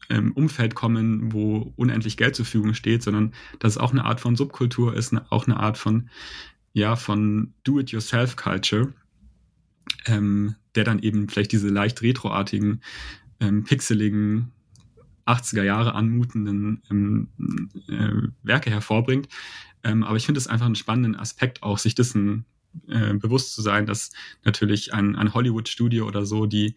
[0.09, 4.35] Umfeld kommen, wo unendlich Geld zur Verfügung steht, sondern dass es auch eine Art von
[4.35, 6.09] Subkultur ist, auch eine Art von,
[6.73, 8.93] ja, von Do-it-yourself-Culture,
[10.05, 12.81] ähm, der dann eben vielleicht diese leicht retroartigen,
[13.39, 14.51] ähm, pixeligen,
[15.25, 17.29] 80er Jahre anmutenden ähm,
[17.87, 19.29] äh, Werke hervorbringt.
[19.83, 22.45] Ähm, aber ich finde es einfach einen spannenden Aspekt auch, sich dessen
[22.87, 24.11] äh, bewusst zu sein, dass
[24.43, 26.75] natürlich ein, ein Hollywood-Studio oder so, die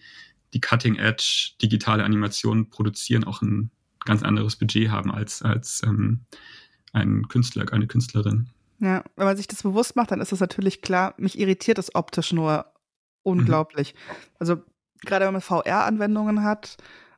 [0.54, 3.70] die Cutting-Edge digitale Animationen produzieren, auch ein
[4.04, 6.24] ganz anderes Budget haben als, als ähm,
[6.92, 8.48] ein Künstler, eine Künstlerin.
[8.78, 11.14] Ja, wenn man sich das bewusst macht, dann ist das natürlich klar.
[11.18, 12.66] Mich irritiert das optisch nur
[13.22, 13.94] unglaublich.
[13.94, 14.14] Mhm.
[14.38, 14.62] Also
[15.04, 16.76] gerade wenn man VR-Anwendungen hat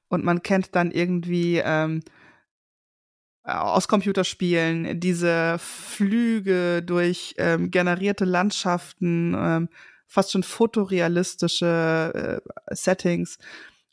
[0.09, 2.03] und man kennt dann irgendwie ähm,
[3.45, 9.69] aus Computerspielen diese Flüge durch ähm, generierte Landschaften, ähm,
[10.09, 13.39] fast schon fotorealistische äh, Settings.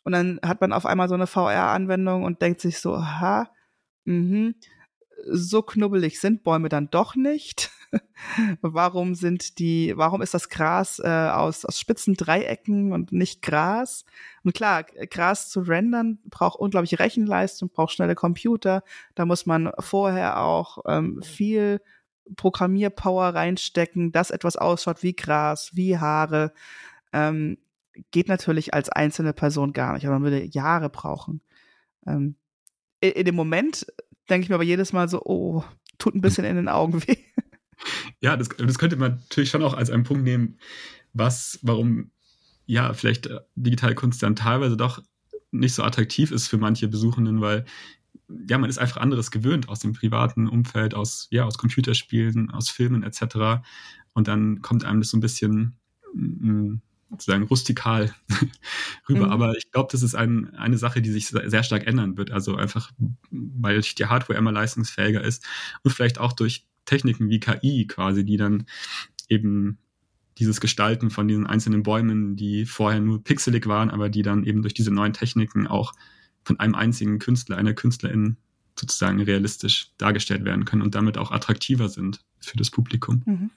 [0.03, 3.49] Und dann hat man auf einmal so eine VR-Anwendung und denkt sich so, aha,
[4.05, 4.53] mh,
[5.27, 7.71] so knubbelig sind Bäume dann doch nicht.
[8.61, 14.05] warum sind die, warum ist das Gras äh, aus, aus spitzen Dreiecken und nicht Gras?
[14.43, 18.83] Und klar, Gras zu rendern braucht unglaubliche Rechenleistung, braucht schnelle Computer.
[19.15, 21.81] Da muss man vorher auch ähm, viel
[22.35, 26.53] Programmierpower reinstecken, dass etwas ausschaut wie Gras, wie Haare.
[27.13, 27.57] Ähm,
[28.11, 31.41] geht natürlich als einzelne Person gar nicht, aber man würde Jahre brauchen.
[32.05, 32.35] Ähm,
[32.99, 33.85] in, in, dem Moment
[34.29, 35.63] denke ich mir aber jedes Mal so, oh,
[35.97, 37.17] tut ein bisschen in den Augen weh.
[38.21, 40.57] Ja, das, das könnte man natürlich schon auch als einen Punkt nehmen,
[41.13, 42.09] was, warum
[42.65, 45.03] ja vielleicht äh, digitale Kunst dann teilweise doch
[45.51, 47.65] nicht so attraktiv ist für manche Besuchenden, weil
[48.49, 52.69] ja, man ist einfach anderes gewöhnt aus dem privaten Umfeld, aus, ja, aus Computerspielen, aus
[52.69, 53.63] Filmen etc.
[54.13, 55.77] Und dann kommt einem das so ein bisschen
[56.13, 56.75] mm,
[57.11, 58.13] sozusagen rustikal
[59.09, 59.27] rüber.
[59.27, 59.31] Mhm.
[59.31, 62.31] Aber ich glaube, das ist ein, eine Sache, die sich sehr stark ändern wird.
[62.31, 62.91] Also einfach,
[63.29, 65.45] weil die Hardware immer leistungsfähiger ist
[65.83, 68.65] und vielleicht auch durch Techniken wie KI quasi, die dann
[69.29, 69.77] eben
[70.37, 74.61] dieses Gestalten von diesen einzelnen Bäumen, die vorher nur pixelig waren, aber die dann eben
[74.61, 75.93] durch diese neuen Techniken auch
[76.45, 78.37] von einem einzigen Künstler, einer Künstlerin
[78.79, 83.23] sozusagen realistisch dargestellt werden können und damit auch attraktiver sind für das Publikum.
[83.25, 83.51] Mhm.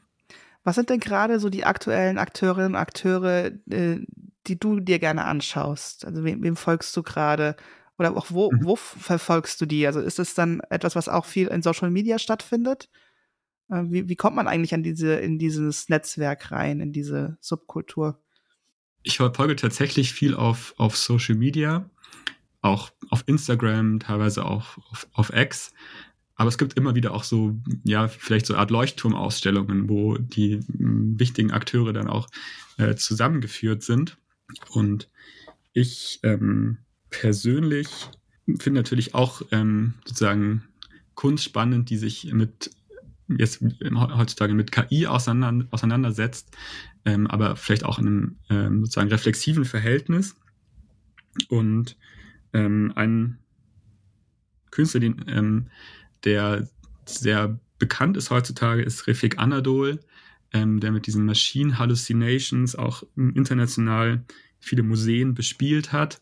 [0.65, 4.01] Was sind denn gerade so die aktuellen Akteurinnen und Akteure, äh,
[4.47, 6.05] die du dir gerne anschaust?
[6.05, 7.57] Also wem, wem folgst du gerade?
[7.99, 8.65] Oder auch wo, mhm.
[8.65, 9.87] wo verfolgst du die?
[9.87, 12.89] Also ist es dann etwas, was auch viel in Social Media stattfindet?
[13.71, 18.21] Äh, wie, wie kommt man eigentlich an diese, in dieses Netzwerk rein, in diese Subkultur?
[19.03, 21.89] Ich verfolge tatsächlich viel auf, auf Social Media,
[22.61, 25.73] auch auf Instagram, teilweise auch auf, auf X.
[26.35, 30.61] Aber es gibt immer wieder auch so, ja, vielleicht so eine Art Leuchtturmausstellungen, wo die
[30.79, 32.29] m, wichtigen Akteure dann auch
[32.77, 34.17] äh, zusammengeführt sind.
[34.71, 35.09] Und
[35.73, 36.79] ich ähm,
[37.11, 37.89] persönlich
[38.59, 40.65] finde natürlich auch ähm, sozusagen
[41.15, 42.71] Kunst spannend, die sich mit
[43.37, 43.61] jetzt
[43.95, 46.57] heutzutage mit KI auseinander, auseinandersetzt,
[47.05, 50.37] ähm, aber vielleicht auch in einem ähm, sozusagen reflexiven Verhältnis.
[51.49, 51.97] Und
[52.53, 53.39] ähm, ein
[54.71, 55.67] Künstler, den, ähm,
[56.25, 56.69] der
[57.07, 60.01] sehr bekannt ist heutzutage, ist Refik Anadol,
[60.53, 64.25] ähm, der mit diesen Machine Hallucinations auch international
[64.61, 66.21] viele Museen bespielt hat.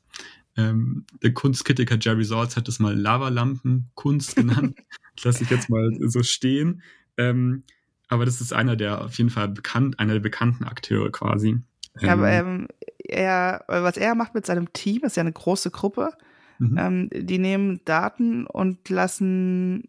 [0.56, 4.76] Ähm, der Kunstkritiker Jerry Saltz hat es mal Lavalampenkunst genannt.
[5.22, 6.82] Lasse ich jetzt mal so stehen.
[7.16, 7.64] Ähm,
[8.08, 11.58] aber das ist einer der auf jeden Fall bekannt, einer der bekannten Akteure quasi.
[12.02, 12.68] Aber ähm,
[13.08, 16.10] er, was er macht mit seinem Team, ist ja eine große Gruppe.
[16.58, 16.78] Mhm.
[16.78, 19.88] Ähm, die nehmen Daten und lassen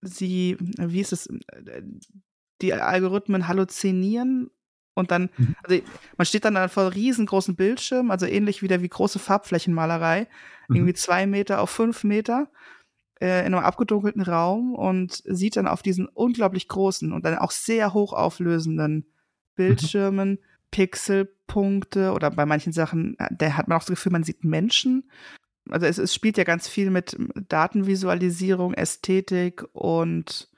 [0.00, 1.28] sie, wie ist es,
[2.60, 4.50] die Algorithmen halluzinieren
[4.94, 5.54] und dann, mhm.
[5.62, 5.82] also
[6.16, 10.28] man steht dann vor riesengroßen Bildschirmen, also ähnlich wieder wie große Farbflächenmalerei,
[10.68, 10.76] mhm.
[10.76, 12.50] irgendwie zwei Meter auf fünf Meter
[13.20, 17.52] äh, in einem abgedunkelten Raum und sieht dann auf diesen unglaublich großen und dann auch
[17.52, 19.04] sehr hochauflösenden mhm.
[19.54, 20.38] Bildschirmen mhm.
[21.52, 25.04] Pixelpunkte oder bei manchen Sachen, äh, da hat man auch das Gefühl, man sieht Menschen.
[25.68, 27.16] Also es, es spielt ja ganz viel mit
[27.48, 30.48] Datenvisualisierung, Ästhetik und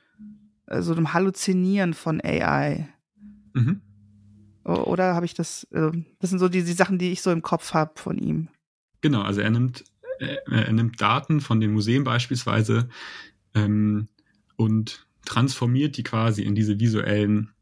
[0.67, 2.89] äh, so einem Halluzinieren von AI.
[3.53, 3.81] Mhm.
[4.65, 5.91] Oder habe ich das, äh,
[6.21, 8.49] das sind so die, die Sachen, die ich so im Kopf habe von ihm.
[9.03, 9.85] Genau, also er nimmt,
[10.19, 12.89] er, er nimmt Daten von den Museen beispielsweise
[13.55, 14.09] ähm,
[14.57, 17.54] und transformiert die quasi in diese visuellen äh,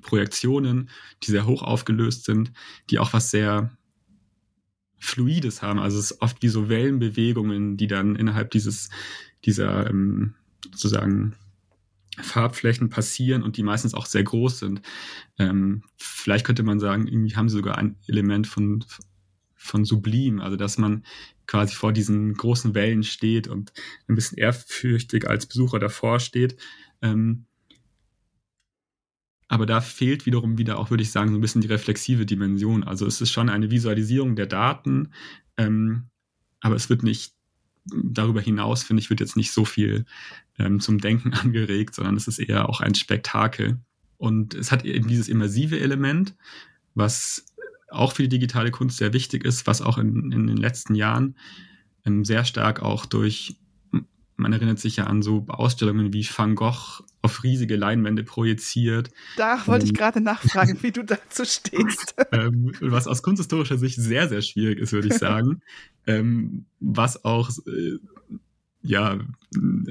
[0.00, 0.90] Projektionen,
[1.22, 2.52] die sehr hoch aufgelöst sind,
[2.90, 3.76] die auch was sehr
[4.98, 5.80] Fluides haben.
[5.80, 8.88] Also es ist oft wie so Wellenbewegungen, die dann innerhalb dieses,
[9.44, 10.34] dieser ähm,
[10.64, 11.34] sozusagen
[12.20, 14.82] Farbflächen passieren und die meistens auch sehr groß sind.
[15.38, 18.84] Ähm, vielleicht könnte man sagen, irgendwie haben sie sogar ein Element von,
[19.54, 21.04] von Sublim, also dass man
[21.46, 23.72] quasi vor diesen großen Wellen steht und
[24.08, 26.56] ein bisschen ehrfürchtig als Besucher davor steht.
[27.00, 27.46] Ähm,
[29.52, 32.84] aber da fehlt wiederum wieder auch, würde ich sagen, so ein bisschen die reflexive Dimension.
[32.84, 35.10] Also es ist schon eine Visualisierung der Daten,
[35.58, 36.04] ähm,
[36.62, 37.34] aber es wird nicht
[37.84, 40.06] darüber hinaus, finde ich, wird jetzt nicht so viel
[40.58, 43.78] ähm, zum Denken angeregt, sondern es ist eher auch ein Spektakel.
[44.16, 46.34] Und es hat eben dieses immersive Element,
[46.94, 47.44] was
[47.90, 51.36] auch für die digitale Kunst sehr wichtig ist, was auch in, in den letzten Jahren
[52.06, 53.58] ähm, sehr stark auch durch,
[54.42, 59.10] man erinnert sich ja an so Ausstellungen wie Van Gogh auf riesige Leinwände projiziert.
[59.36, 62.14] Da wollte ähm, ich gerade nachfragen, wie du dazu stehst.
[62.32, 65.62] ähm, was aus kunsthistorischer Sicht sehr, sehr schwierig ist, würde ich sagen.
[66.06, 67.98] ähm, was auch äh,
[68.82, 69.20] ja,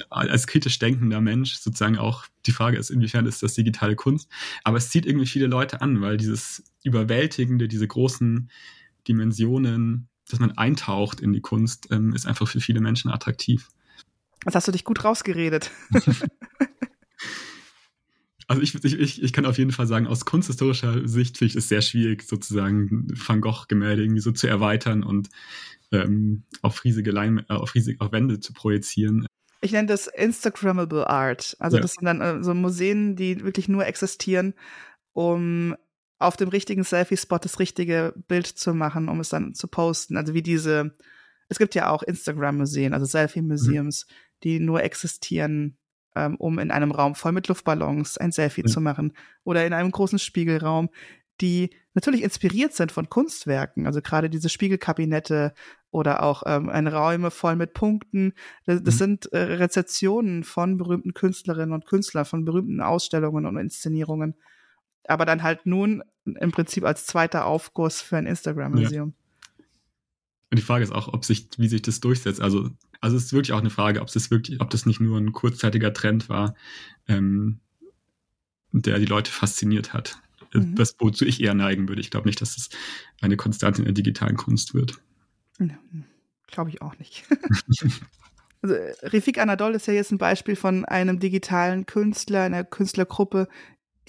[0.09, 4.29] als kritisch denkender Mensch sozusagen auch die Frage ist, inwiefern ist das digitale Kunst.
[4.63, 8.51] Aber es zieht irgendwie viele Leute an, weil dieses Überwältigende, diese großen
[9.07, 13.69] Dimensionen, dass man eintaucht in die Kunst, ähm, ist einfach für viele Menschen attraktiv.
[14.43, 15.71] Das hast du dich gut rausgeredet.
[18.51, 21.69] Also ich, ich, ich kann auf jeden Fall sagen, aus kunsthistorischer Sicht finde ich es
[21.69, 25.29] sehr schwierig, sozusagen Van Gogh-Gemälde irgendwie so zu erweitern und
[25.93, 29.25] ähm, auf riesige Leim, äh, auf riesige auf Wände zu projizieren.
[29.61, 31.55] Ich nenne das Instagrammable Art.
[31.59, 31.81] Also ja.
[31.81, 34.53] das sind dann äh, so Museen, die wirklich nur existieren,
[35.13, 35.73] um
[36.19, 40.17] auf dem richtigen Selfie-Spot das richtige Bild zu machen, um es dann zu posten.
[40.17, 40.97] Also wie diese,
[41.47, 44.13] es gibt ja auch Instagram-Museen, also Selfie-Museums, mhm.
[44.43, 45.77] Die nur existieren,
[46.15, 48.67] ähm, um in einem Raum voll mit Luftballons ein Selfie mhm.
[48.67, 49.13] zu machen.
[49.43, 50.89] Oder in einem großen Spiegelraum,
[51.39, 53.87] die natürlich inspiriert sind von Kunstwerken.
[53.87, 55.53] Also gerade diese Spiegelkabinette
[55.89, 58.33] oder auch ähm, ein Räume voll mit Punkten.
[58.65, 58.99] Das, das mhm.
[58.99, 64.35] sind äh, Rezeptionen von berühmten Künstlerinnen und Künstlern, von berühmten Ausstellungen und Inszenierungen
[65.07, 69.13] aber dann halt nun im Prinzip als zweiter Aufguss für ein Instagram-Museum.
[69.57, 69.65] Ja.
[70.51, 72.41] Und die Frage ist auch, ob sich, wie sich das durchsetzt.
[72.41, 72.69] Also,
[73.01, 75.31] also es ist wirklich auch eine Frage, ob das wirklich, ob das nicht nur ein
[75.31, 76.55] kurzzeitiger Trend war,
[77.07, 77.59] ähm,
[78.71, 80.21] der die Leute fasziniert hat.
[80.53, 80.75] Mhm.
[80.75, 82.01] Das, wozu ich eher neigen würde.
[82.01, 82.69] Ich glaube nicht, dass es
[83.19, 84.99] eine Konstante in der digitalen Kunst wird.
[86.47, 87.25] Glaube ich auch nicht.
[88.61, 93.47] also Refik Anadol ist ja jetzt ein Beispiel von einem digitalen Künstler, einer Künstlergruppe,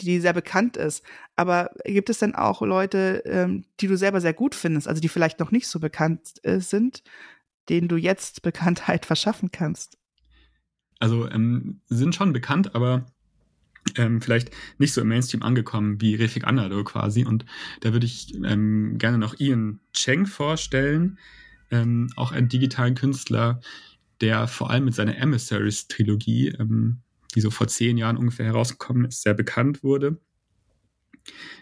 [0.00, 1.02] die sehr bekannt ist.
[1.36, 5.08] Aber gibt es denn auch Leute, ähm, die du selber sehr gut findest, also die
[5.08, 7.02] vielleicht noch nicht so bekannt äh, sind,
[7.68, 9.98] denen du jetzt Bekanntheit verschaffen kannst?
[10.98, 13.06] Also ähm, sind schon bekannt, aber
[13.96, 17.24] ähm, vielleicht nicht so im Mainstream angekommen wie Refik Anadol quasi.
[17.24, 17.44] Und
[17.80, 21.18] da würde ich ähm, gerne noch Ian Cheng vorstellen,
[21.70, 23.60] ähm, auch einen digitalen Künstler,
[24.20, 27.02] der vor allem mit seiner Emissaries-Trilogie ähm,
[27.34, 30.18] die so vor zehn Jahren ungefähr herausgekommen ist, sehr bekannt wurde.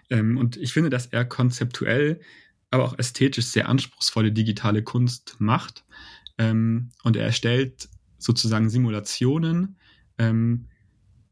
[0.08, 2.20] Ähm, und ich finde, dass er konzeptuell,
[2.70, 5.84] aber auch ästhetisch sehr anspruchsvolle digitale Kunst macht.
[6.38, 9.76] Ähm, und er erstellt sozusagen Simulationen,
[10.18, 10.66] ähm,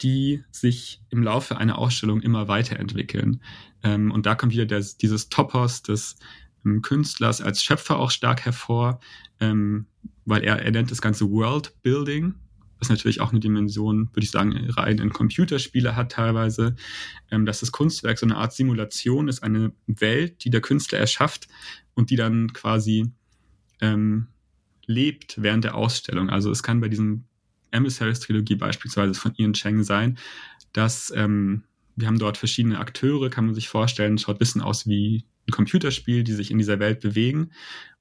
[0.01, 3.43] die sich im Laufe einer Ausstellung immer weiterentwickeln.
[3.83, 6.17] Ähm, und da kommt wieder das, dieses Topos des
[6.65, 9.01] ähm, Künstlers als Schöpfer auch stark hervor,
[9.41, 9.87] ähm,
[10.25, 12.35] weil er, er nennt das Ganze World Building
[12.79, 16.77] was natürlich auch eine Dimension, würde ich sagen, rein in Computerspiele hat teilweise,
[17.31, 21.49] ähm, dass das Kunstwerk so eine Art Simulation ist, eine Welt, die der Künstler erschafft
[21.95, 23.13] und die dann quasi
[23.81, 24.29] ähm,
[24.87, 26.31] lebt während der Ausstellung.
[26.31, 27.25] Also es kann bei diesem
[27.71, 30.19] Emissaries Trilogie beispielsweise von Ian Cheng sein,
[30.73, 31.65] dass ähm,
[31.97, 35.53] wir haben dort verschiedene Akteure, kann man sich vorstellen, schaut ein bisschen aus wie ein
[35.53, 37.51] Computerspiel, die sich in dieser Welt bewegen.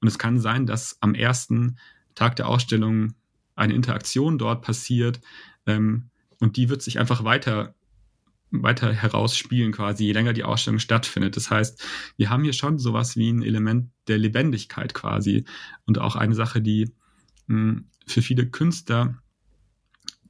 [0.00, 1.78] Und es kann sein, dass am ersten
[2.14, 3.14] Tag der Ausstellung
[3.58, 5.20] eine Interaktion dort passiert
[5.66, 7.74] ähm, und die wird sich einfach weiter
[8.50, 11.36] weiter herausspielen quasi, je länger die Ausstellung stattfindet.
[11.36, 11.84] Das heißt,
[12.16, 15.44] wir haben hier schon sowas wie ein Element der Lebendigkeit quasi
[15.84, 16.90] und auch eine Sache, die
[17.46, 19.18] mh, hm, für viele Künstler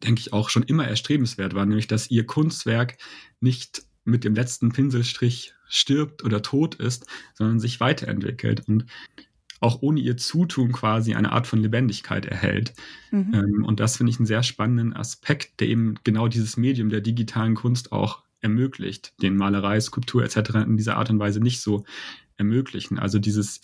[0.03, 2.99] denke ich auch schon immer erstrebenswert war, nämlich dass ihr Kunstwerk
[3.41, 8.67] nicht mit dem letzten Pinselstrich stirbt oder tot ist, sondern sich weiterentwickelt.
[8.67, 8.87] Und
[9.61, 12.75] auch ohne ihr Zutun quasi eine Art von Lebendigkeit erhält.
[13.11, 13.35] Mhm.
[13.35, 17.01] Ähm, und das finde ich einen sehr spannenden Aspekt, der eben genau dieses Medium der
[17.01, 20.51] digitalen Kunst auch ermöglicht, den Malerei, Skulptur etc.
[20.67, 21.85] in dieser Art und Weise nicht so
[22.37, 22.99] ermöglichen.
[22.99, 23.61] Also dieses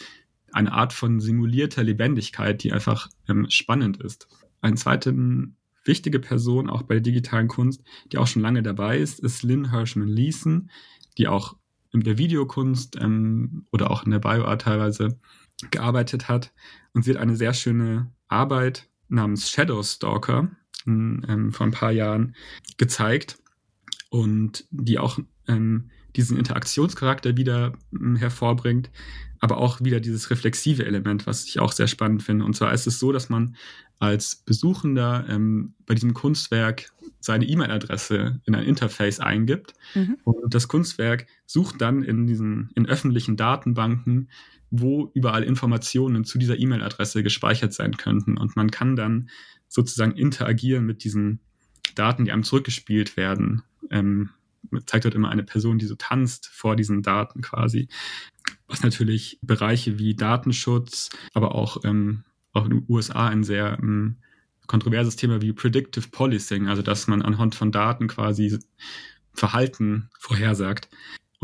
[0.53, 4.28] eine Art von simulierter Lebendigkeit, die einfach ähm, spannend ist.
[4.61, 5.14] Eine zweite
[5.84, 9.70] wichtige Person auch bei der digitalen Kunst, die auch schon lange dabei ist, ist Lynn
[9.70, 10.70] Hirschman Leeson,
[11.18, 11.57] die auch
[11.92, 15.18] in der Videokunst ähm, oder auch in der Bioart teilweise
[15.70, 16.52] gearbeitet hat.
[16.92, 20.50] Und sie hat eine sehr schöne Arbeit namens Shadow Stalker
[20.86, 22.34] ähm, vor ein paar Jahren
[22.76, 23.38] gezeigt
[24.11, 28.90] und die auch ähm, diesen Interaktionscharakter wieder ähm, hervorbringt,
[29.40, 32.44] aber auch wieder dieses reflexive Element, was ich auch sehr spannend finde.
[32.44, 33.57] Und zwar ist es so, dass man
[33.98, 40.18] als Besuchender ähm, bei diesem Kunstwerk seine E-Mail-Adresse in ein Interface eingibt mhm.
[40.24, 44.28] und das Kunstwerk sucht dann in diesen in öffentlichen Datenbanken
[44.81, 48.37] wo überall Informationen zu dieser E-Mail-Adresse gespeichert sein könnten.
[48.37, 49.29] Und man kann dann
[49.68, 51.41] sozusagen interagieren mit diesen
[51.95, 53.62] Daten, die einem zurückgespielt werden.
[53.91, 54.31] Ähm,
[54.87, 57.89] zeigt dort immer eine Person, die so tanzt vor diesen Daten quasi.
[58.66, 64.16] Was natürlich Bereiche wie Datenschutz, aber auch, ähm, auch in den USA ein sehr ähm,
[64.66, 68.59] kontroverses Thema wie Predictive Policing, also dass man anhand von Daten quasi
[69.33, 70.89] Verhalten vorhersagt.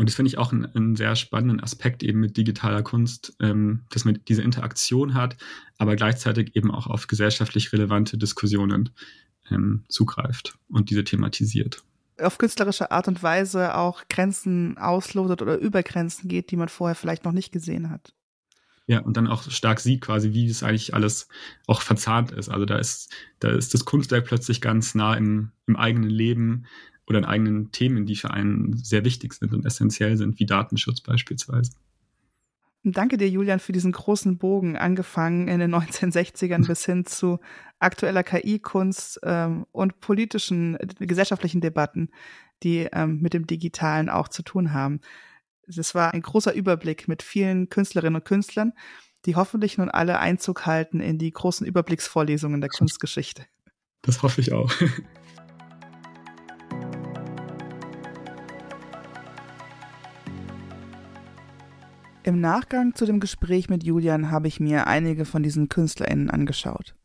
[0.01, 3.83] Und das finde ich auch einen, einen, sehr spannenden Aspekt eben mit digitaler Kunst, ähm,
[3.91, 5.37] dass man diese Interaktion hat,
[5.77, 8.89] aber gleichzeitig eben auch auf gesellschaftlich relevante Diskussionen
[9.51, 11.83] ähm, zugreift und diese thematisiert.
[12.19, 16.95] Auf künstlerische Art und Weise auch Grenzen auslotet oder über Grenzen geht, die man vorher
[16.95, 18.11] vielleicht noch nicht gesehen hat.
[18.87, 21.27] Ja, und dann auch stark sieht quasi, wie das eigentlich alles
[21.67, 22.49] auch verzahnt ist.
[22.49, 26.65] Also da ist, da ist das Kunstwerk plötzlich ganz nah im, im eigenen Leben
[27.11, 31.01] oder in eigenen Themen, die für einen sehr wichtig sind und essentiell sind, wie Datenschutz
[31.01, 31.71] beispielsweise.
[32.83, 37.39] Danke dir, Julian, für diesen großen Bogen, angefangen in den 1960ern bis hin zu
[37.79, 42.09] aktueller KI-Kunst ähm, und politischen, äh, gesellschaftlichen Debatten,
[42.63, 45.01] die ähm, mit dem Digitalen auch zu tun haben.
[45.67, 48.73] Es war ein großer Überblick mit vielen Künstlerinnen und Künstlern,
[49.25, 53.45] die hoffentlich nun alle Einzug halten in die großen Überblicksvorlesungen der Kunstgeschichte.
[54.01, 54.71] Das hoffe ich auch.
[62.31, 66.95] Im Nachgang zu dem Gespräch mit Julian habe ich mir einige von diesen KünstlerInnen angeschaut.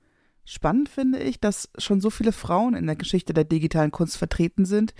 [0.44, 4.64] Spannend finde ich, dass schon so viele Frauen in der Geschichte der digitalen Kunst vertreten
[4.64, 4.94] sind,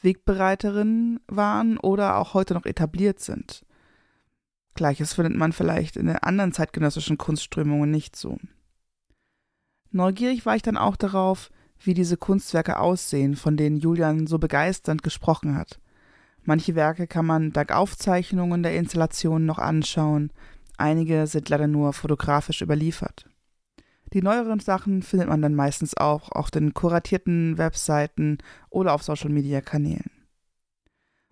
[0.00, 3.66] Wegbereiterinnen waren oder auch heute noch etabliert sind.
[4.74, 8.38] Gleiches findet man vielleicht in den anderen zeitgenössischen Kunstströmungen nicht so.
[9.90, 15.02] Neugierig war ich dann auch darauf, wie diese Kunstwerke aussehen, von denen Julian so begeisternd
[15.02, 15.80] gesprochen hat.
[16.44, 20.32] Manche Werke kann man dank Aufzeichnungen der Installationen noch anschauen,
[20.76, 23.26] einige sind leider nur fotografisch überliefert.
[24.12, 28.38] Die neueren Sachen findet man dann meistens auch auf den kuratierten Webseiten
[28.68, 30.10] oder auf Social-Media-Kanälen.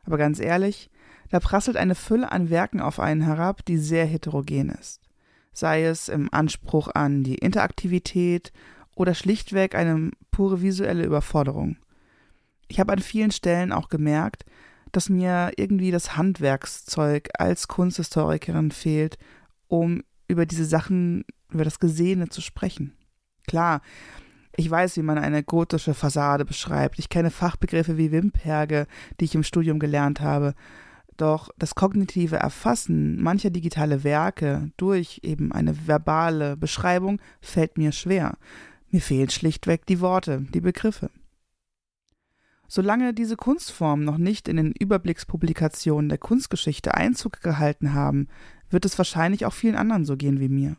[0.04, 0.90] Aber ganz ehrlich,
[1.28, 5.00] da prasselt eine Fülle an Werken auf einen herab, die sehr heterogen ist.
[5.52, 8.52] Sei es im Anspruch an die Interaktivität
[8.94, 11.76] oder schlichtweg eine pure visuelle Überforderung.
[12.68, 14.44] Ich habe an vielen Stellen auch gemerkt,
[14.92, 19.18] dass mir irgendwie das Handwerkszeug als Kunsthistorikerin fehlt,
[19.68, 22.92] um über diese Sachen, über das Gesehene zu sprechen.
[23.46, 23.80] Klar,
[24.56, 26.98] ich weiß, wie man eine gotische Fassade beschreibt.
[26.98, 28.86] Ich kenne Fachbegriffe wie Wimperge,
[29.18, 30.54] die ich im Studium gelernt habe.
[31.16, 38.38] Doch das kognitive Erfassen mancher digitale Werke durch eben eine verbale Beschreibung fällt mir schwer.
[38.90, 41.10] Mir fehlen schlichtweg die Worte, die Begriffe.
[42.72, 48.28] Solange diese Kunstformen noch nicht in den Überblickspublikationen der Kunstgeschichte Einzug gehalten haben,
[48.68, 50.76] wird es wahrscheinlich auch vielen anderen so gehen wie mir.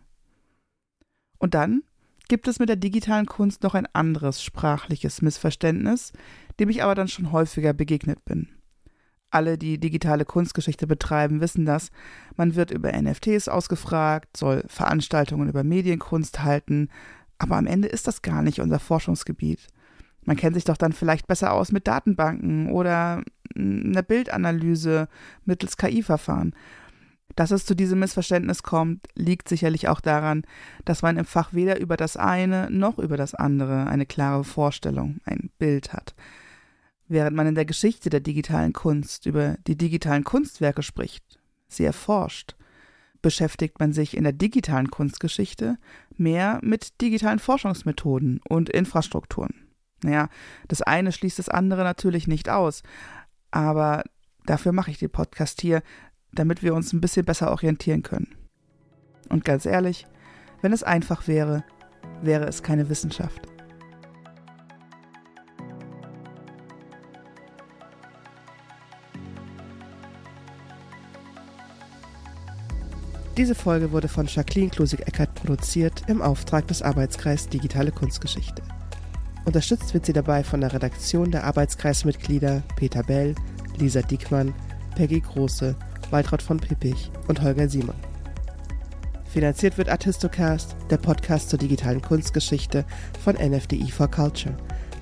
[1.37, 1.83] Und dann
[2.29, 6.13] gibt es mit der digitalen Kunst noch ein anderes sprachliches Missverständnis,
[6.61, 8.47] dem ich aber dann schon häufiger begegnet bin.
[9.29, 11.91] Alle, die digitale Kunstgeschichte betreiben, wissen das.
[12.37, 16.87] Man wird über NFTs ausgefragt, soll Veranstaltungen über Medienkunst halten,
[17.37, 19.67] aber am Ende ist das gar nicht unser Forschungsgebiet.
[20.23, 23.23] Man kennt sich doch dann vielleicht besser aus mit Datenbanken oder
[23.55, 25.07] einer Bildanalyse
[25.45, 26.53] mittels KI-Verfahren.
[27.35, 30.43] Dass es zu diesem Missverständnis kommt, liegt sicherlich auch daran,
[30.85, 35.19] dass man im Fach weder über das eine noch über das andere eine klare Vorstellung,
[35.25, 36.13] ein Bild hat.
[37.07, 42.55] Während man in der Geschichte der digitalen Kunst über die digitalen Kunstwerke spricht, sie erforscht,
[43.21, 45.77] beschäftigt man sich in der digitalen Kunstgeschichte
[46.17, 49.70] mehr mit digitalen Forschungsmethoden und Infrastrukturen.
[50.03, 50.29] Naja,
[50.67, 52.83] das eine schließt das andere natürlich nicht aus.
[53.51, 54.03] Aber
[54.45, 55.83] dafür mache ich den Podcast hier,
[56.31, 58.35] damit wir uns ein bisschen besser orientieren können.
[59.29, 60.07] Und ganz ehrlich,
[60.61, 61.63] wenn es einfach wäre,
[62.21, 63.47] wäre es keine Wissenschaft.
[73.37, 78.61] Diese Folge wurde von Jacqueline Klusig-Eckert produziert im Auftrag des Arbeitskreis Digitale Kunstgeschichte.
[79.45, 83.35] Unterstützt wird sie dabei von der Redaktion der Arbeitskreismitglieder Peter Bell,
[83.77, 84.53] Lisa Diekmann,
[84.95, 85.75] Peggy Große,
[86.11, 87.95] Waltraud von Pippich und Holger Simon.
[89.25, 92.85] Finanziert wird Artistocast, der Podcast zur digitalen Kunstgeschichte
[93.23, 94.55] von NFDI for Culture,